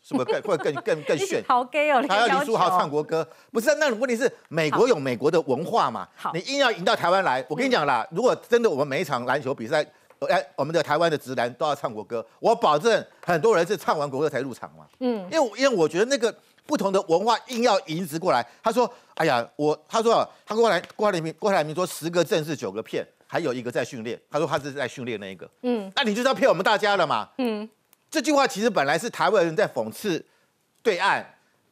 [0.01, 1.43] 是不是更会更更更 你炫？
[1.47, 3.73] 好 gay 哦，他要林要书豪唱国歌，不是？
[3.75, 6.07] 那问题是美国有美国的文化嘛？
[6.33, 9.83] 你硬要赢到台湾来，我跟你讲啦，如果真的我们每一场篮球比赛，
[10.29, 14.85] 哎，我们的台湾的直男都要唱国歌，我保证很多人是唱完国歌才入场嘛。
[14.99, 16.33] 嗯，因为因为我觉得那个
[16.65, 25.91] 不同的文化硬要移植过来，他说，哎呀，我他说啊他过来郭台铭郭台铭说十个正是九个骗，还有一个在训练，他说他是在训练那一个，嗯。
[25.95, 27.29] 那你就是要骗我们大家了嘛。
[27.37, 27.69] 嗯，
[28.09, 30.25] 这句话其实本来是台湾人在讽刺
[30.81, 31.25] 对岸。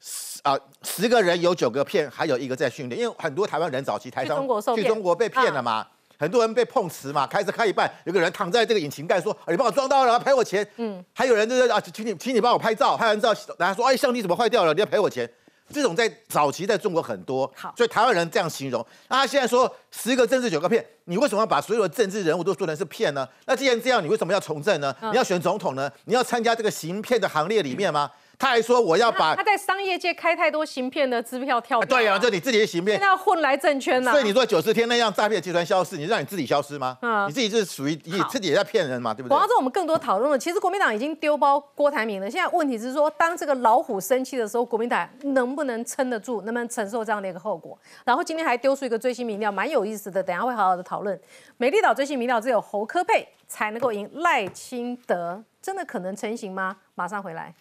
[0.04, 5.88] 十啊，十个人有九个骗，还有一个在训练，因为很多台湾人早期台商去中国去中国被骗了嘛，
[6.21, 14.71] 很多人被碰瓷嘛，开车开一半，有个人躺在这个引擎盖说：“啊你帮我撞到了，赔我钱。”嗯，还有人就是啊，请你请你帮我拍照，拍完照，然后说：“哎，相机怎么坏掉了？
[14.71, 15.27] 你要赔我钱。”
[15.73, 18.86] 这种在早期在中国很多，好所以台湾人这样形容。
[19.07, 23.27] 那他现在说十个政治九个骗，你为什么要把所有的政治人物都说成是骗呢？
[23.45, 24.93] 那既然这样，你为什么要从政呢？
[25.01, 25.89] 嗯你要选总统呢？
[26.05, 28.12] 你要参加这个行骗的行列里面吗？
[28.41, 33.06] 他还说我要把他他在商业界开太多行骗的支票跳票、对呀、就你自己的行骗现在。
[33.06, 36.97] 要混来政圈呐、所以你说九十天内让诈骗集团消失，你让你自己消失吗？
[37.04, 39.41] 嗯你自己是属于你自己也在骗人嘛，对不对广？
[39.41, 40.39] 告之后，我们更多讨论了。
[40.39, 47.77] 其实国民党已经丢包郭台铭了，现在问题是说，当这个老虎生气的时候，国民党能不能撑得住，能不能承受这样的一个后果？
[48.04, 51.19] 然后今天还丢出一个最新民调，蛮有意思的，等下会好好的讨论。
[51.58, 56.77] 美丽岛最新民调只有侯科佩才能够赢赖清德，真的可能成型吗？
[56.95, 57.54] 马上回来。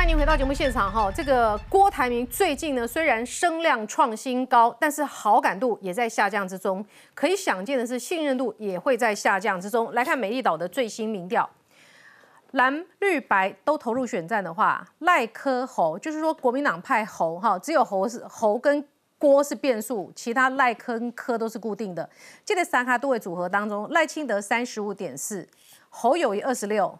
[0.00, 1.12] 欢迎回到节目现场哈。
[1.12, 6.82] 这个郭台铭最近呢，虽然声量创新高，但是好感度也在下降之中。
[7.12, 9.92] 可以想见的是，信任度也会在下降之中。
[9.92, 11.48] 来看美丽岛的最新民调，
[12.52, 18.82] 蓝绿白都投入选战的话，赖科侯就是说国民党派侯哈，只有侯是侯跟
[19.18, 22.08] 郭是变数，其他赖科跟科都是固定的。
[22.42, 25.46] 这个三卡多位组合当中，赖清德三十五点四，
[25.90, 26.98] 侯友谊二十六，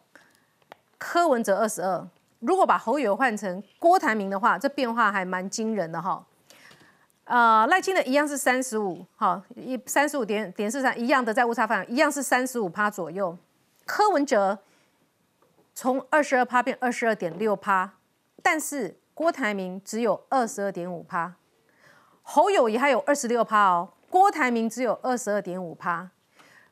[0.99, 2.07] 柯文哲二十二。
[2.40, 6.24] 如果把侯友换成郭台铭的话，这变化还蛮惊人的哈。
[7.24, 13.37] 呃，赖清德一样是三十五，好，一三十五点点四三，一样的在误差范围，一样是三十五趴左右。
[13.87, 14.59] 柯文哲
[15.74, 17.92] 从二十二趴变二十二点六趴，
[18.42, 21.35] 但是郭台铭只有二十二点五趴，
[22.22, 26.11] 侯友谊还有二十六趴哦，郭台铭只有二十二点五趴。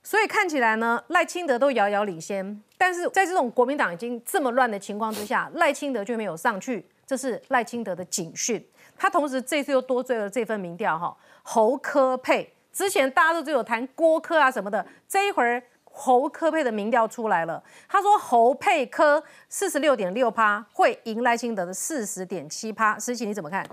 [0.02, 8.64] 所以看起来呢，赖清德都遥遥领先，但是在这种国民党已经这么乱的情况之下，赖清德却没有上去，这是赖清德的警讯。
[8.96, 23.64] 他同时这次又多追了这份民调哈，侯科配之前大家都只有谈郭科啊什么的，这一会儿侯科配的民调出来了，他说侯佩科四十六点六趴会赢赖清德的四十点七趴，石琪你怎么看？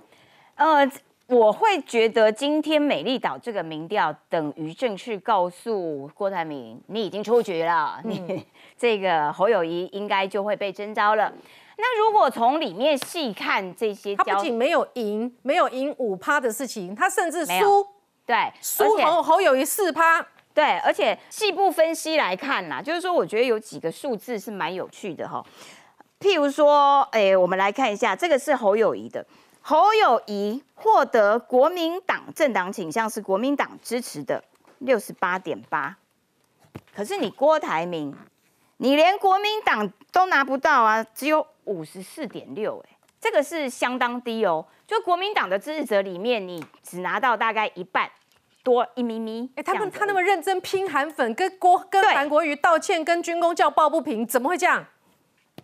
[0.56, 0.90] 呃，
[1.28, 8.46] 我会觉得今天美丽岛这个民调等于正式告诉郭台铭，你已经出局了，你
[8.78, 11.34] 这个侯友谊应该就会被征召了。
[11.78, 17.88] 那如果从里面细看这些他交不仅没有赢，没有赢五趴的事情，他甚至输
[18.26, 20.26] 对输侯侯友谊四趴。
[20.54, 25.44] 对，而且细部分析来看呐，就是说，我觉得有几个数字是蛮有趣的哈。
[26.18, 29.26] 譬如说，哎，我们来看一下，这个是侯友谊的，
[29.68, 34.44] 侯友谊获得国民党政党倾向是国民党支持的
[34.78, 35.98] 六十八点八，
[36.96, 38.16] 可是你郭台铭，
[38.78, 44.64] 你连国民党都拿不到啊，只有五十四点六，哎，这个是相当低哦。
[44.86, 48.08] 就国民党的支持者里面，你只拿到大概一半
[48.62, 49.50] 多一咪咪。
[49.56, 54.86] 哎，他们他那么认真拼韩粉，跟郭跟韩国瑜道歉，跟军工教抱不平，怎么会这样？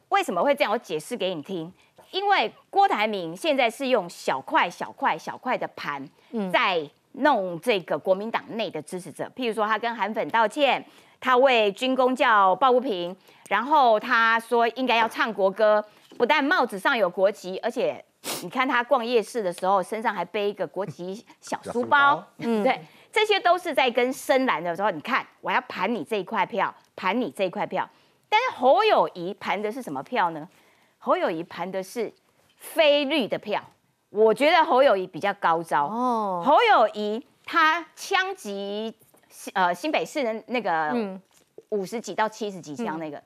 [0.10, 0.74] 为什么会这样？
[0.74, 1.72] 我解释给你听。
[2.12, 6.06] 因为郭台铭现在是用小块、小块、小块的盘，
[6.52, 9.30] 在弄这个国民党内的支持者。
[9.36, 10.86] 譬如说，他跟韩粉道歉，
[11.20, 13.16] 他为军工教抱不平，
[13.50, 15.84] 然后他说应该要唱国歌，
[16.18, 18.04] 不但帽子上有国旗，而且
[18.44, 22.24] 你看他逛夜市的时候，身上还背一个国旗小书包。
[22.38, 22.80] 嗯，对，
[23.12, 27.90] 这些都是在跟深蓝的时候，你看我要盘你这一块票，盘你这一块票。
[28.30, 30.48] 但是侯友谊盘的是什么票呢？
[31.04, 32.14] 侯友谊盘的是
[32.58, 33.60] 非绿的票，
[34.12, 35.86] 我觉得侯友谊比较高招。
[35.86, 38.96] 哦，侯友谊他枪击
[39.54, 41.20] 呃新北市的那个嗯
[41.70, 43.20] 五十几到七十几枪那个，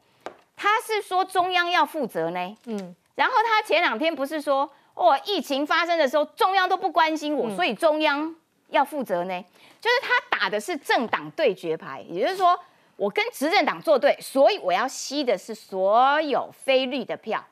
[0.55, 2.57] 他是说中央要负责呢。
[2.63, 8.33] 嗯，然后他前两天不是说哦，疫情发生的时候，中央都不关心我，所以中央
[8.69, 9.45] 要负责呢。
[9.81, 12.57] 就是他打的是政党对决牌，也就是说，
[12.95, 17.45] 我跟执政党作对，所以我要吸的是所有非绿的票。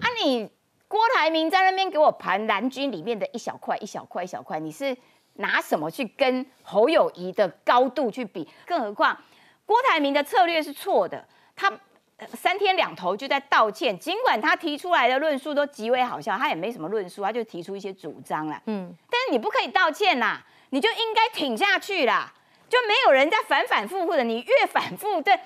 [0.00, 0.50] 啊，你
[0.86, 4.96] 郭台铭在那边给我盘蓝军里面的一小块、一小块、一小块，你是
[5.34, 8.48] 拿什么去跟侯友谊的高度去比？
[8.66, 9.16] 更何况
[9.66, 11.72] 郭台铭的策略是错的，他。
[12.34, 18.60] 三天两头就在道歉，尽管他提出来的论述都极为好笑，他也没什么论述，他就提出一些主张啦。
[18.66, 22.34] 嗯，但是你不可以道歉啦，你就应该挺下去啦，
[22.68, 25.38] 就没有人在反反复复的，你越反复对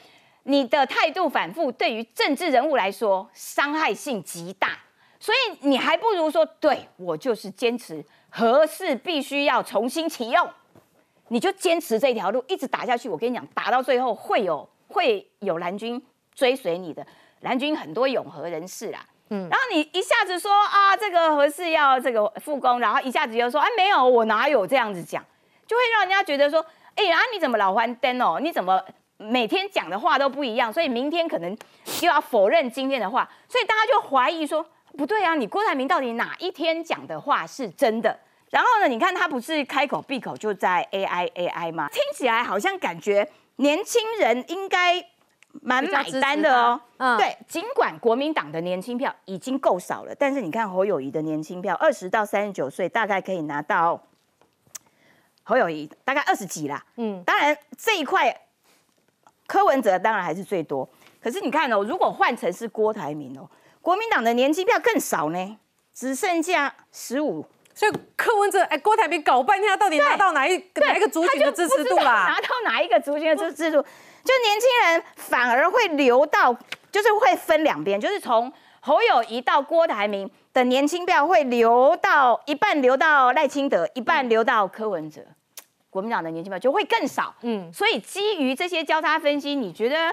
[0.45, 4.79] 你的态度反复，对于政治人物来说伤害性极大，
[5.19, 10.49] 所以你还不如说，对我就是坚持何事必须要重新启用，
[11.29, 13.09] 你就坚持这条路一直打下去。
[13.09, 16.03] 我跟你讲，打到最后会有 会有蓝军。
[16.35, 17.07] 追随你的
[17.41, 25.23] 蓝军很多永和人士啦，嗯，然后你一下子说啊，这个何事要这个复工，然后一下子又说，哎，没有，我哪有这样子讲，
[25.67, 28.41] 就会让人家觉得说，哎呀，你怎么老翻灯哦？
[28.41, 28.83] 你怎么
[29.23, 30.73] 每天讲的话都不一样？
[30.73, 31.51] 所以明天可能
[32.03, 34.65] 又要否认今天的话，所以大家就怀疑说，
[34.97, 38.19] 不对啊，你郭台铭到底哪一天讲的话是真的？
[38.51, 41.89] 然后呢，你看他不是开口闭口就在 AI AI 吗？
[41.93, 45.07] 听起来好像感觉年轻人应该。
[45.61, 54.03] 蛮买单的哦，嗯对，尽管国民党的年轻票已经够少了，但是你看侯友谊的年轻票，二十到三十九岁大概可以拿到
[55.43, 56.83] 侯友谊大概二十几啦。
[56.97, 58.35] 嗯，当然这一块
[59.47, 60.89] 柯文哲当然还是最多，
[61.23, 63.49] 可是你看哦，如果换成是郭台铭哦，
[63.81, 65.59] 国民党的年轻票更少呢，
[65.95, 67.47] 只剩下十五。
[67.75, 72.27] 所以柯文哲哎，郭台铭搞半天，他到底拿到哪一哪一个族群的支持度啦？
[72.29, 73.81] 拿到哪一个族群的支持度？
[73.81, 76.55] 就年轻人反而会流到，
[76.91, 85.23] 就是会分两边，就是从侯友谊到郭台铭的年轻票会流到一半流到赖清德，一半流到柯文哲，
[85.93, 87.33] 国民党的年轻票就会更少。
[87.43, 90.13] 嗯，所以基于这些交叉分析，你觉得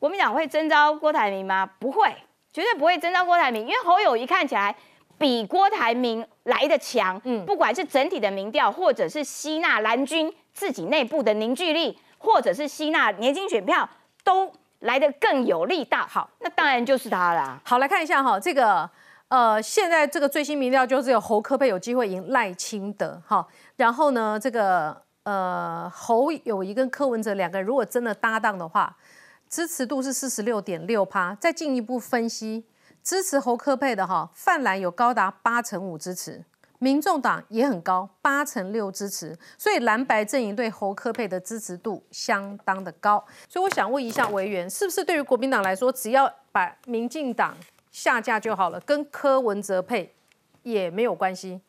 [0.00, 1.64] 国民党会征召郭台铭吗？
[1.78, 2.12] 不会，
[2.52, 4.74] 绝对不会征召郭台铭，因为侯友谊看起来
[5.16, 7.20] 比郭台铭来的强。
[7.24, 11.96] 嗯，不管是整体的民调，或者是吸纳蓝军自己内部的凝聚力。
[12.22, 13.88] 或者是吸纳年轻选票
[14.22, 17.58] 都来得更有力道，好，那当然就是他啦。
[17.64, 18.86] 好，来看一下哈，这个
[19.28, 28.96] 呃，现在这个最新民调就是有侯科佩有机会赢赖清德，哈，然后呢，这个呃侯友谊跟柯文哲两个人如果真的搭档的话，
[29.48, 31.34] 支持度是四十六点六趴。
[31.34, 32.64] 再进一步分析，
[33.02, 36.44] 支持侯科佩的哈，泛蓝有高达八成五支持。
[36.82, 43.22] 民众党也很高，八成六支持，所以蓝白阵营对侯科佩的支持度相当的高。
[43.50, 47.54] 所以我想问一下委员，是不是对于国民党来说，只要把民进党
[47.92, 50.14] 下架就好了，跟柯文哲配
[50.62, 51.60] 也没有关系？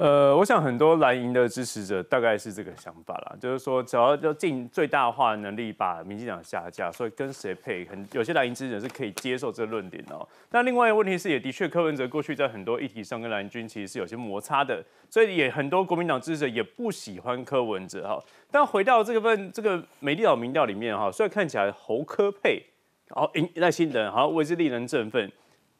[0.00, 10.26] 呃，我想很多蓝营的支持者大概是这个想法啦，就是说只要要尽最大化能力把民进党下架，所以跟谁配，很有些蓝营支持者是可以接受这个论点哦。
[10.52, 18.18] 那另外一个问题是，也的确柯文哲过去在很多议题上跟蓝军其实是有些摩擦的，所以也很多国民党支持者也不喜欢柯文哲哈。
[18.50, 22.64] 但回到这个份这个美丽岛民调里面哈，虽然看起来侯科配，
[23.08, 25.30] 然后赖清德好像为之令人振奋。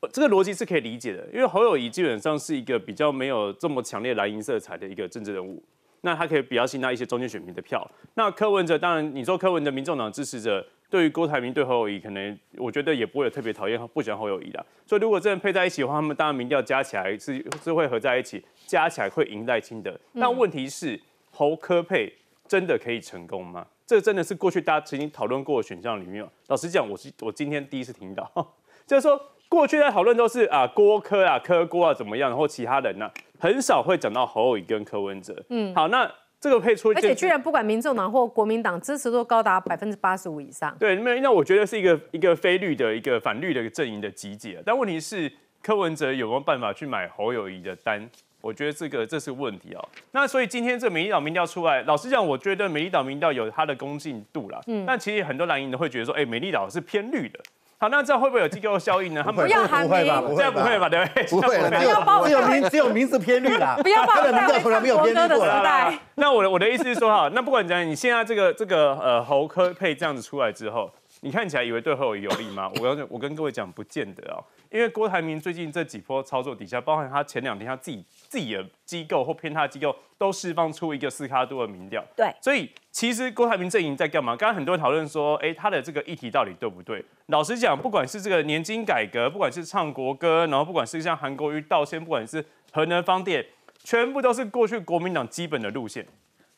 [0.08, 5.62] 这个逻辑是可以理解的，因为侯友谊基本上是一个比较没有这么强烈蓝银色彩的一个政治人物，
[6.00, 7.86] 那他可以比较吸纳一些中间选民的票。
[8.14, 14.64] 那柯文哲当然，你说柯文哲民众党支持者对于郭台铭对侯友谊，可能我觉得也不会有特别讨厌不喜欢侯友谊的。
[14.86, 19.94] 所以如果真的配在一起的话，他们当然民调加起来是是会合在一起，加起来会赢赖清德。
[20.14, 20.98] 但问题是
[21.30, 22.10] 侯科配
[22.48, 23.66] 真的可以成功吗？
[23.86, 26.26] 这真的是过去大家曾经讨论过的选项里面。
[26.46, 28.54] 老实讲，我是我今天第一次听到，
[28.86, 29.20] 就是说。
[29.50, 35.36] 过去在讨论都是啊郭科啊科郭啊怎么样，然后其他人呢很少会讲到侯友宜跟柯文哲。
[35.48, 36.10] 嗯，好，那
[36.40, 40.74] 这个配出，而且居然不管民众党或国民党支持度高达百分之八十五以上。
[40.78, 44.62] 对，那那我觉得是一个一个非绿的一个反绿的一个阵营的集结。
[44.64, 48.08] 但问题是柯文哲有没有办法去买侯友谊的单？
[48.40, 49.88] 我觉得这个这是问题哦。
[50.12, 54.58] 那所以今天这美丽岛民调出来，老实讲，我觉得美丽岛民调有它的公信度啦。
[54.66, 57.38] 嗯，但其实很多蓝营都会觉得说，哎，美丽岛是偏绿的。
[57.80, 59.22] 好，那这样会不会有机构效应呢？
[59.24, 59.90] 他们不要喊名，
[60.36, 60.86] 这样不会吧？
[60.90, 61.24] 对不对？
[61.28, 63.74] 不会，不要只有名只有名字偏绿啦。
[63.82, 65.90] 不要把的名字从来没有偏绿过啦。
[66.16, 72.70] 那我的我的意思是说哈， 那不管怎样，你现在这个这个呃侯科配这样子出来之后，你看起来以为对侯有利吗？
[72.76, 74.44] 我跟我跟各位讲，不见得哦。
[74.70, 84.36] 因为郭台铭最近这几波操作底下，包含他前两天他自己自己的机构或偏他的机构都释放出一个四卡多的民调，对，所以其实郭台铭阵营在干嘛？
[84.36, 87.04] 刚刚很多人讨论说，哎，他的这个议题到底对不对？
[87.26, 93.44] 老实讲，不管是这个年金改革，不管是唱国歌，然后不管是像韩国瑜道歉，不管是核能方电，
[93.82, 96.06] 全部都是过去国民党基本的路线。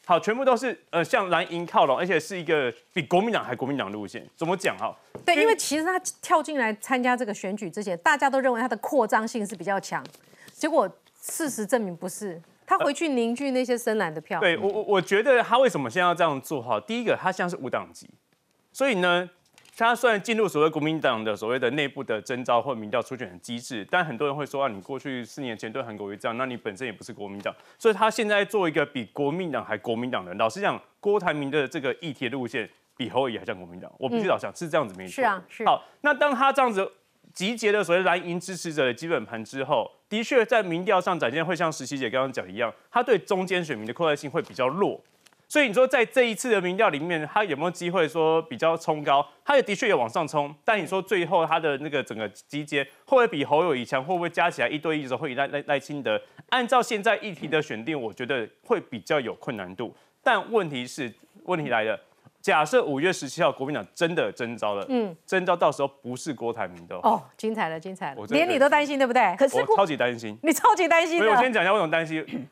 [0.05, 4.28] 好，全部都是呃向蓝营靠拢，而且是一个比国民党还国民党路线。
[4.36, 4.94] 怎么讲哈？
[5.24, 10.05] 对，因为其实他跳进来参加这个选举之前，大家都认为他的扩张性是比较强，
[10.53, 10.90] 结果
[11.20, 12.40] 事实证明不是。
[12.66, 14.40] 他回去凝聚那些深蓝的票。
[14.40, 16.80] 对我我我觉得他为什么现在要这样做哈？
[16.80, 18.09] 第一个，他现在是无党籍，
[18.72, 19.28] 所以呢。
[19.82, 30.32] 他虽然进入所谓国民党的所谓的内部的征召或民调初选的机制，但很多人会说啊，你过去四年前对韩国瑜这样，那你本身也不是国民党， 所以他现在做一个比国民党还国民党的。
[30.34, 35.14] 老实讲，郭台铭的这个议题路线比侯友宜还像国民党，我必须老讲是这样子没错。
[35.14, 35.64] 是啊，是。
[35.64, 36.88] 好，那当他这样子
[37.34, 45.02] 集结了所谓蓝营支持者的基本盘之后，的确在民调上展现会像实习姐刚刚讲一样，他对中间选民的扩大性会比较弱。
[45.53, 49.22] 所以你说在这一次的民调里面，他有没有机会说比较冲高？
[49.44, 54.03] 他也的确有往上冲，但你说最后他的那个整个集结会不会比侯友谊强？
[54.03, 56.18] 会不会加起来一对一的时候会赖赖赖清德？
[56.48, 59.94] 按照现在议题的选定，我觉得会比较有困难度。
[60.22, 61.12] 但问题是，
[61.44, 62.00] 问题来了，
[62.40, 69.36] 假设五月十七号国民党真的征召了，嗯，征召到时候不是郭台铭的哦，精彩了，精彩了，连你都担心对不对？
[69.36, 71.18] 可是我超级担心，你超级担心。
[71.18, 72.48] 所以我先讲一下为什么担心。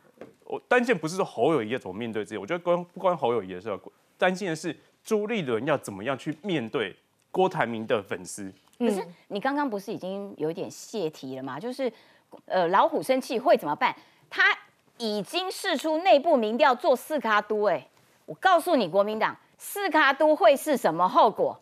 [0.50, 3.80] 我担心不是说侯友谊要怎么面对自己，我觉得关不关侯友谊的事，
[4.18, 6.94] 担心的是朱立伦要怎么样去面对
[7.30, 8.52] 郭台铭的粉丝。
[8.76, 11.60] 可是你刚刚不是已经有点泄题了吗？
[11.60, 11.92] 就是
[12.46, 13.94] 呃，老虎生气会怎么办？
[14.28, 14.42] 他
[14.98, 17.86] 已经试出内部民调做四卡都，哎，
[18.26, 21.56] 我告诉你，国民党四卡都会是什么后果？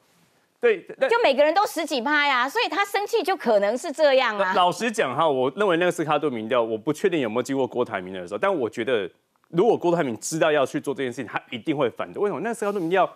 [0.60, 4.52] 对，就每个人都十几趴呀，所以他生气就可能是这样啊。
[4.54, 9.08] 老实讲哈，我认为那个斯卡杜民调，我不确定有没有经过郭台铭的时候，但我觉得
[9.50, 12.20] 如果郭台铭知道要去做这件事情，他一定会反对。
[12.20, 12.40] 为什么？
[12.42, 13.08] 那斯卡杜民调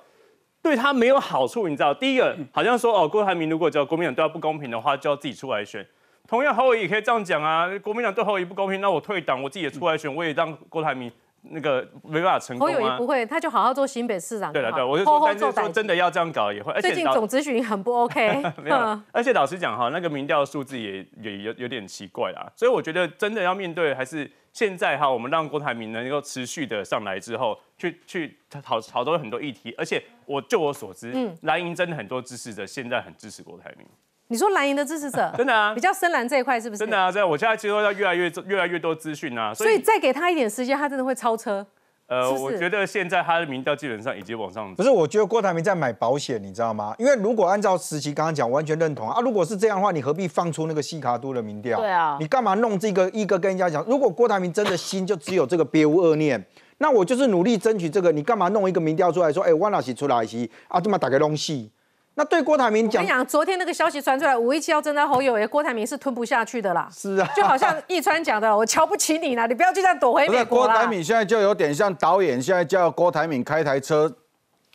[0.62, 1.93] 对他没有好处，你知道？
[1.93, 5.84] 第一个好像说哦，郭台铭如果叫国民党对他不公平的话，就要自己出来选。
[6.28, 11.11] 同样，侯友也可以这样讲啊，国民党对侯友不公平，那我退党，我自己也出来选，我也让郭台铭。
[11.43, 12.72] 那个没办法成功啊！
[12.72, 14.53] 侯友谊不会，他就好好做新北市长。
[14.53, 16.72] 对了，对，我就说，但是说真的要这样搞也会。
[16.80, 18.43] 最近总咨询很不 OK。
[18.62, 22.51] 没有，而且老实讲哈，那个民调数字也也有有点奇怪啦。
[22.55, 29.74] 所以我觉得真的要面对，还是现在哈，我们让郭台铭能够持续的上来之后，去去讨讨论很多议题。
[29.76, 33.86] 而且我就我所知，嗯，蓝营真的很多支持者现在很支持郭台铭。
[34.29, 36.79] 你说蓝营的支持者真的啊，比较深蓝这一块是不是？
[36.79, 41.66] 真的啊，这样我现在接收到越来越越来越多资讯啊，所以再给他一点时间，他真的会超车。
[42.09, 44.75] 呃，我觉得现在他的民调基本上已经往上。
[44.75, 46.95] 不是，我觉得郭台铭在买保险，你知道吗？
[46.99, 49.18] 因为如果按照实习刚刚讲，完全认同啊。
[49.23, 51.79] 如果是这样的话，你何必放出那个西卡都的民调？
[51.79, 53.83] 对啊，你干嘛弄这个一个跟人家讲？
[53.85, 56.45] 如果郭台铭真的心就只有这个，别无恶念，
[56.79, 58.12] 那我就是努力争取这个。
[58.12, 61.70] 你干嘛弄一个民调出来说，哎，万老喜出来一啊，这么打个东西？
[62.15, 66.87] 那对郭台铭讲，我跟你讲，昨天那个消息传出来，五一七要征召侯友，郭台铭是吞不下去的啦。
[66.95, 74.13] 是啊，就好像易川讲的，我瞧不起你啦，你不要就这样躲回美国郭台铭现在就有点像导演，现在叫郭台铭开台车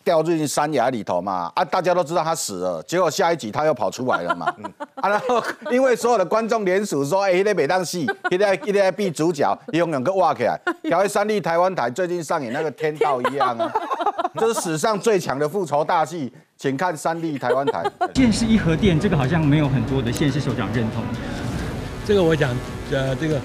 [0.04, 1.52] 掉进山崖里头嘛。
[1.54, 4.52] 啊，大家都知道他死了，结果下一集他又跑出来了嘛。
[4.96, 13.72] 啊，然后因为所有的观众联署说，哎，那每档戏，一在一在避主角，用两个挖起来，调为三立台湾台最近上演那个天道一样啊，
[14.40, 16.34] 这是史上最强的复仇大戏。
[16.58, 17.84] 请看三立台湾台。
[18.16, 21.04] 县市一核电，这个好像没有很多的县市首长认同。
[22.04, 22.50] 这个我讲，
[22.92, 23.40] 呃，这个。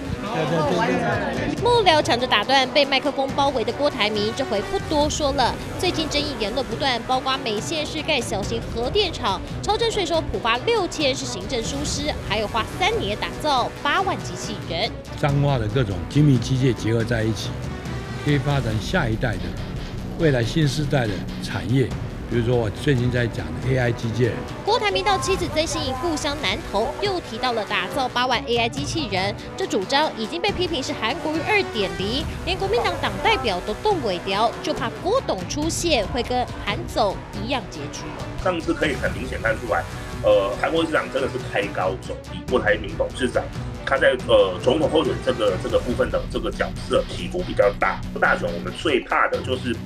[1.62, 5.54] 幕僚抢着打断被麦克风包围的郭台铭，这回不多说了。
[5.78, 14.90] 最近争议言论不断，包括美县市盖小型核电厂，超征税收普发六千是行政疏失，还有花三年打造八万机器人。
[15.18, 17.50] 脏话的各种精密机械结合在一起，
[18.24, 19.42] 可以发展下一代的
[20.18, 21.86] 未来新时代的产业。
[22.32, 24.32] 比如说我最近在讲 AI 机械人，
[24.64, 37.14] 郭台铭到妻子曾心颖故乡南投，又提到了打造八万 AI 机器人，这主张已经被批评是韩国瑜二点零，连国民党党代表都动尾调，就怕郭董出现会跟韩总
[37.44, 38.00] 一样结局。
[38.42, 39.84] 上次可以很明显看出来，
[40.22, 43.44] 呃，韩国市长真的是开高走低，郭台铭董事长
[43.84, 48.00] 他在呃总统候选这个这个部分的这个角色起伏比较大。
[48.18, 49.76] 大选我们最怕的就是。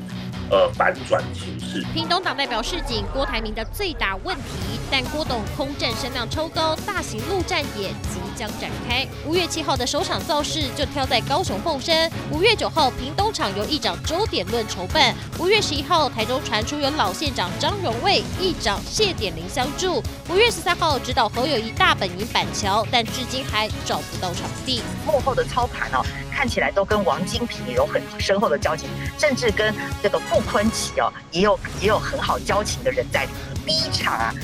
[0.51, 1.85] 呃反转情势。
[1.93, 9.07] 屏东党代表市警郭台铭的最大问题，但郭董空战声量超高，大型陆战也即将展开。
[9.27, 24.83] 五月七号的首场造势就挑在高雄凤山，五月九号屏东场由议长周点论筹办，五月十一号台中传出有老县长张荣卫、议长谢点林相助，五月十三号指导侯友谊大本营板桥，但至今还找不到场地。
[25.07, 28.89] 幕后的操盘哦，看起来都跟王金平有很深厚的交情，
[29.19, 33.31] 甚至跟这个傅昆奇哦也有也有很好交情的人在里
[33.65, 33.67] 面。
[33.67, 34.35] 第一场啊。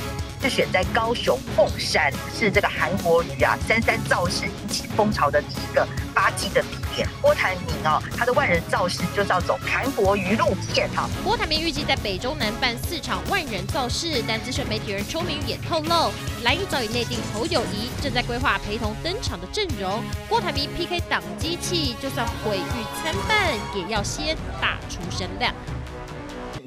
[0.43, 7.09] 是选在高雄凤山，是这个韩国瑜啊三三造势引起风潮的第一个发迹的地点。
[7.20, 11.09] 郭台铭哦，他的万人造势就是要走韩国瑜路线哈。
[11.22, 16.11] 郭台铭预计在北中南办四场万人造势，但资深媒体人邱明也透露，
[16.43, 20.03] 蓝营早已内定侯友谊，正在规划陪同登场的阵容。
[20.28, 25.55] 郭台铭 PK 党机器，就算毁誉参半，也要先打出声量。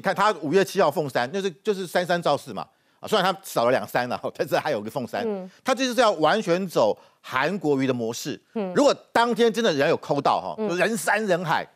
[0.06, 2.64] 你看他五月七号凤山，那是就是三三造势嘛。
[3.00, 5.26] 啊，虽然他少了两三了， 但是还有个凤山，
[5.64, 8.40] 他就是要完全走韩国瑜的模式。
[8.72, 11.66] 如果当天真的人有抠到哈，人山人海，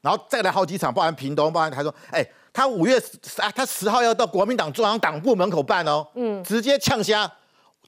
[0.00, 2.96] 然后再来好几场，包含屏东，包含台中，哎，他五月
[3.38, 7.28] 啊，他十号要到国民党中央党部门口办哦，嗯，直接呛瞎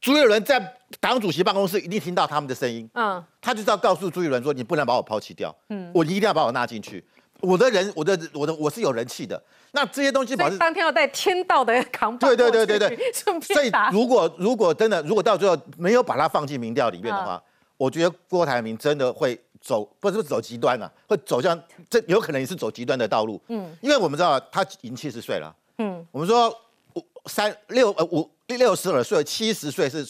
[0.01, 7.03] 朱立伦在党主席办公室一定听到他们的声音，嗯，他就是要告诉朱立伦说，你不能把我抛弃掉，嗯，我一定要把我纳进去，
[7.41, 9.43] 我的人，我的我的我是有人气的。
[9.73, 13.13] 那这些东西，保当天要带天道的扛对对对对对，
[13.43, 17.43] 所以如果如果真的如果到最后没有把它放进民调里面的话，
[17.77, 21.61] 我觉得郭台铭真的会走不是走极端了，会走向
[21.91, 23.41] 这有可能也是走极端的道路。
[23.49, 25.55] 嗯，因为我们知道他已经七十岁了。
[25.79, 26.49] 嗯，我们说
[26.95, 30.07] 五三六呃五六十二岁七十岁是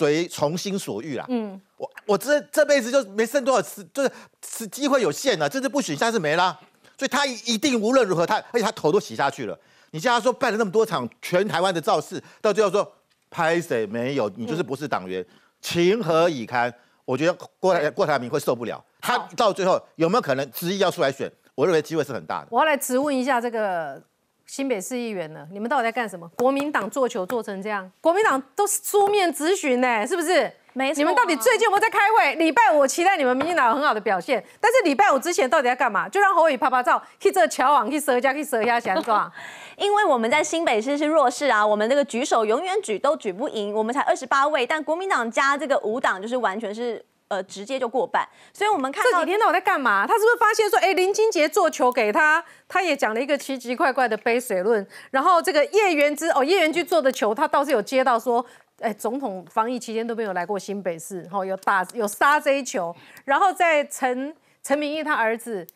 [0.00, 1.26] 随从心所欲啦。
[1.28, 4.10] 嗯，我我这这辈子就没剩多少次，就是
[4.42, 6.58] 是机会有限了，这次不许下次没啦。
[6.96, 9.58] 所以他一定无论如何，他而且他头都洗下去了。
[9.90, 12.90] 你叫他说办了那么多场全台湾的造势，到最后说
[13.28, 15.22] 拍谁没有，你就是不是党员，
[15.60, 16.72] 情何以堪？
[17.04, 18.82] 我觉得郭台郭台铭会受不了。
[19.02, 21.30] 他到最后有没有可能执意要出来选？
[21.54, 22.48] 我认为机会是很大的。
[22.50, 24.02] 我要来质问一下这个
[24.50, 26.28] 新北市议员呢，你们到底在干什么？
[26.36, 30.52] 国民党做球做成这样，国民党都是书面咨询呢，是不是？
[30.72, 32.34] 没错，你们到底最近有没有在开会？
[32.34, 36.08] 礼拜五期待你们民进党有很好的表现，但是礼拜五之前到底要干嘛？
[36.08, 39.32] 就让侯友拍拍照，去这桥网，去蛇家，去蛇下想抓。
[39.78, 50.06] 因为我们在新北市是弱势啊，我们那个举手永远举都举不赢，我们才二十八位，但国民党加这个五党就是完全是呃直接就过半，所以我们看这几天到底在干嘛？
[50.06, 58.44] 他是不是发现说，哎，林金杰做球给他，他也讲了一个奇奇怪怪的杯水论，然后这个叶元之哦，叶元之做的球，他倒是有接到说。
[58.80, 65.66] 哎，总统防疫期间都没有来过新北市，然后，有打有杀这一球，然后在陈陈明义他儿子。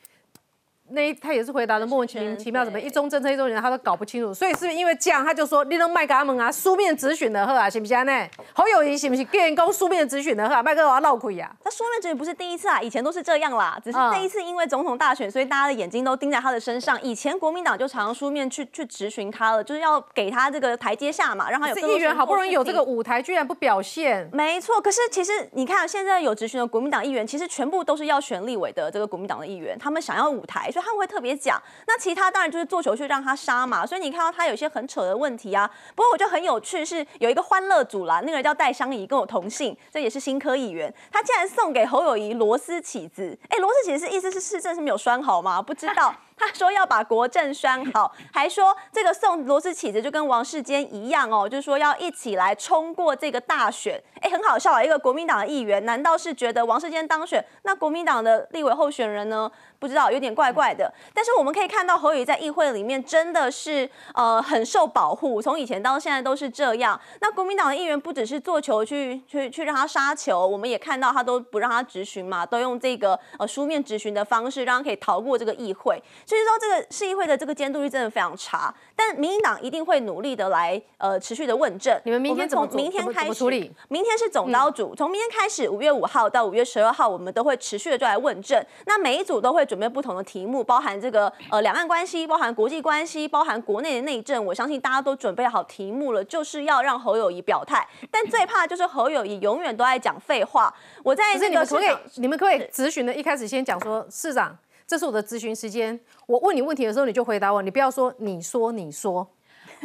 [0.91, 6.53] 那他也是回答的莫名其妙，怎么一中政策一中人他都搞不清楚，所以是不是因为这样，他就说你能卖给他们啊？
[6.53, 8.27] 书面质询的，喝啊，行不行呢？
[8.53, 9.27] 侯友谊行不行？
[9.33, 11.51] 员工书面质询的，喝啊，麦克我要闹亏呀。
[11.63, 17.01] 他书面质询不是第一次啊，以前都是这样啦，只是这一次因为总统大选，所以大家的眼睛都盯在他的身上。
[17.03, 21.95] 以前国民党就常书面去去质询他了，就是要给他这个台阶下嘛，让他有。
[21.95, 24.29] 议员好不容易有这个舞台，居然不表现。
[24.33, 31.63] 没错，可是其实你看现在有质询的国民党议员，其实全部都是要选立委的这个国民党的议员，他们想要舞台，所以他们会特别讲。
[31.87, 35.71] 那其他当然就是做球去让他杀嘛，所以你看到他有些很扯的问题啊。
[35.95, 43.39] 不过我觉得很有趣是有一个欢乐组啦，那个人叫戴香怡，跟我同姓，这也是新科议员，他竟然送给侯友谊螺丝起子。
[43.49, 45.63] 哎，螺丝起子是意思是市政是没有拴好吗？
[45.63, 46.13] 不知道。
[46.37, 54.03] 他说要把国政拴好，还说这个送螺丝起子就跟王世坚一样哦，就是说要一起来冲过这个大选。
[54.21, 54.83] 哎，很好笑啊！
[54.83, 59.51] 一个国民党的议员，难道是觉得王世坚当选，那国民党的立委候选人呢？
[59.79, 60.91] 不知道，有点怪怪的。
[61.13, 66.99] 但是我们可以看到侯宇在议会里面真的是呃很受保护，从以前到现在都是这样。
[67.21, 76.03] 那国民党的议员不只是做球去去去让他杀球，我们也看到他都不让他质询嘛，都用这个呃书面质询的方式，让他可以逃过这个议会。
[76.27, 78.75] 所以说，这个市议会的这个监督力真的非常差。
[78.97, 82.01] 但民进党一定会努力的来呃持续的问政。
[82.05, 83.71] 你们明天从明天开始处理？
[83.89, 88.65] 明天是总刀组，从明天开始，五月五号到五月十二号，我们都会持续的就来问政。
[88.87, 94.45] 那每一组都会准备不同的题目，包含这个呃两岸关系，包含国际关系，包含国内的内政。
[94.45, 97.87] 我相信大家都准备好题目了，就是要让侯友谊表态。
[98.11, 100.73] 但最怕就是侯友谊永远都在讲废话。
[101.03, 101.97] 我在这个可不可以？
[102.17, 104.57] 你们可不可以咨询的一开始先讲说，市长。
[104.87, 105.99] 这是我的咨询时间。
[106.27, 109.29] 我问你问题的时候，你就回答我，你不要说你说你说，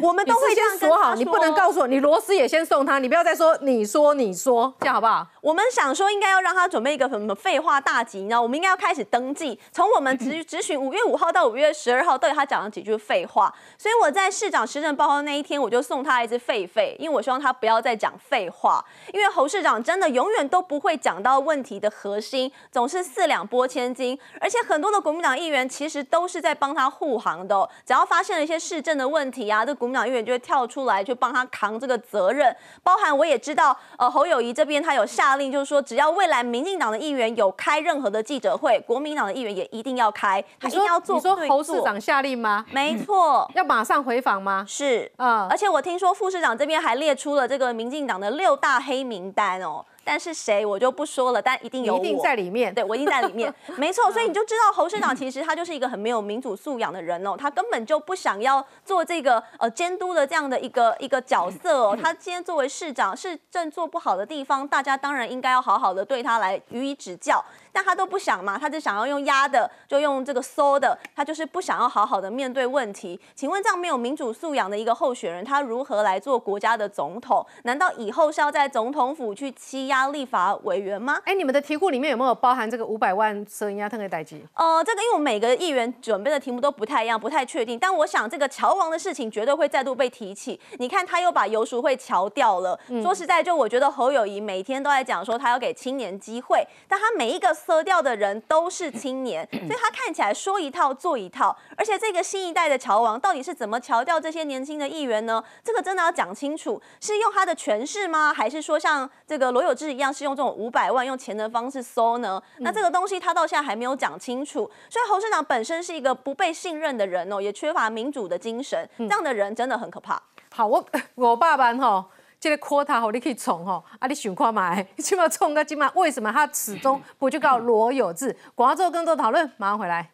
[0.02, 5.26] 我们都会先说好，你不能告诉我，你螺丝也先送他，你不要再说你说你说，这样好不好？
[5.42, 13.54] 我们想说应该要让他准备一个什么废话大集，你知道，我们应该要开始登记，从我们执 执询五月五号到五月十二号，到底他讲了几句废话。
[13.78, 18.84] 所以我在市长施政报告那一天，我就送他一只狒狒，因为我希望他不要再讲废话，
[19.14, 42.64] 因为侯市长真的永远都不会讲到问题的核心，总是四两拨千斤，而且很多的国民党议员其实都是在帮他护航的、哦，只要发现了一些市政的问题啊，这国民党议员就会跳出来去帮他扛这个责任，包含我也知道，呃，侯友谊这边他有下令，就是说只要未来民进党的议员有开任何的记者会，国民党的议员也一定要开，他一定要做你说侯市长下令吗？
[42.72, 44.64] 没错，要马上回访吗？
[44.68, 49.84] 是，嗯，而且我听说副市长这边还列出了这个民进党的六大黑名单哦。
[50.10, 54.12] 但是谁我就不说了，但一定有我，一定在里面对我一定在里面， 没错。
[54.12, 61.96] 所以你就知道侯市长其实他就是一个很没有民主素养的人哦，他根本就不想要做这个呃监督的这样的一个一个角色哦。
[62.02, 67.46] 他今天作为市长，市政做不好的地方，大家当然应该要好好的对他来予以指教。
[67.72, 73.20] 但他都不想嘛，他只想要用压的，就用这个搜的，他就是不想要好好的面对问题。
[73.36, 77.46] 请问这样没有民主素养的一个候选人，他如何来做国家的总统？
[77.64, 81.20] 难道以后是要在总统府去欺压立法委员吗？
[81.26, 84.44] 哎，你们的题库里面有没有包含这个五百万摄影压特的代机？
[84.56, 87.78] 呃，这个因为我每个议员准备的题目都不太一样，不太确定。
[87.78, 90.60] 但我想这个乔王的事情绝对会再度被提起。
[90.78, 92.80] 你看他又把游淑会乔掉了。
[93.02, 101.56] 说实在，就我觉得侯友谊每天都在讲说他要给青年机会，但他每一个色掉的人都是青年， 所以他看起来说一套做一套。
[101.76, 105.44] 而且这个新一代的乔王到底是怎么乔掉这些年轻的议员呢？
[105.64, 108.34] 这个真的要讲清楚，是用他的权势吗？
[108.34, 112.42] 还是说像这个罗有志一样是用这种五百万用钱的方式搜呢？
[112.60, 114.70] 那这个东西他到现在还没有讲清楚。
[114.90, 120.22] 所以侯市长本身是一个不被信任的人哦，也缺乏民主的精神，这样的人真的很可怕。
[120.52, 120.84] 好，我
[121.16, 122.06] 我爸爸吼。
[122.40, 124.82] 这个 quota 吼，你可以冲吼，啊，你想看嘛？
[124.98, 128.36] 起码冲个起码，为什么他始终不去告罗有志？
[128.56, 130.10] 广告之后更多讨论，马上回来。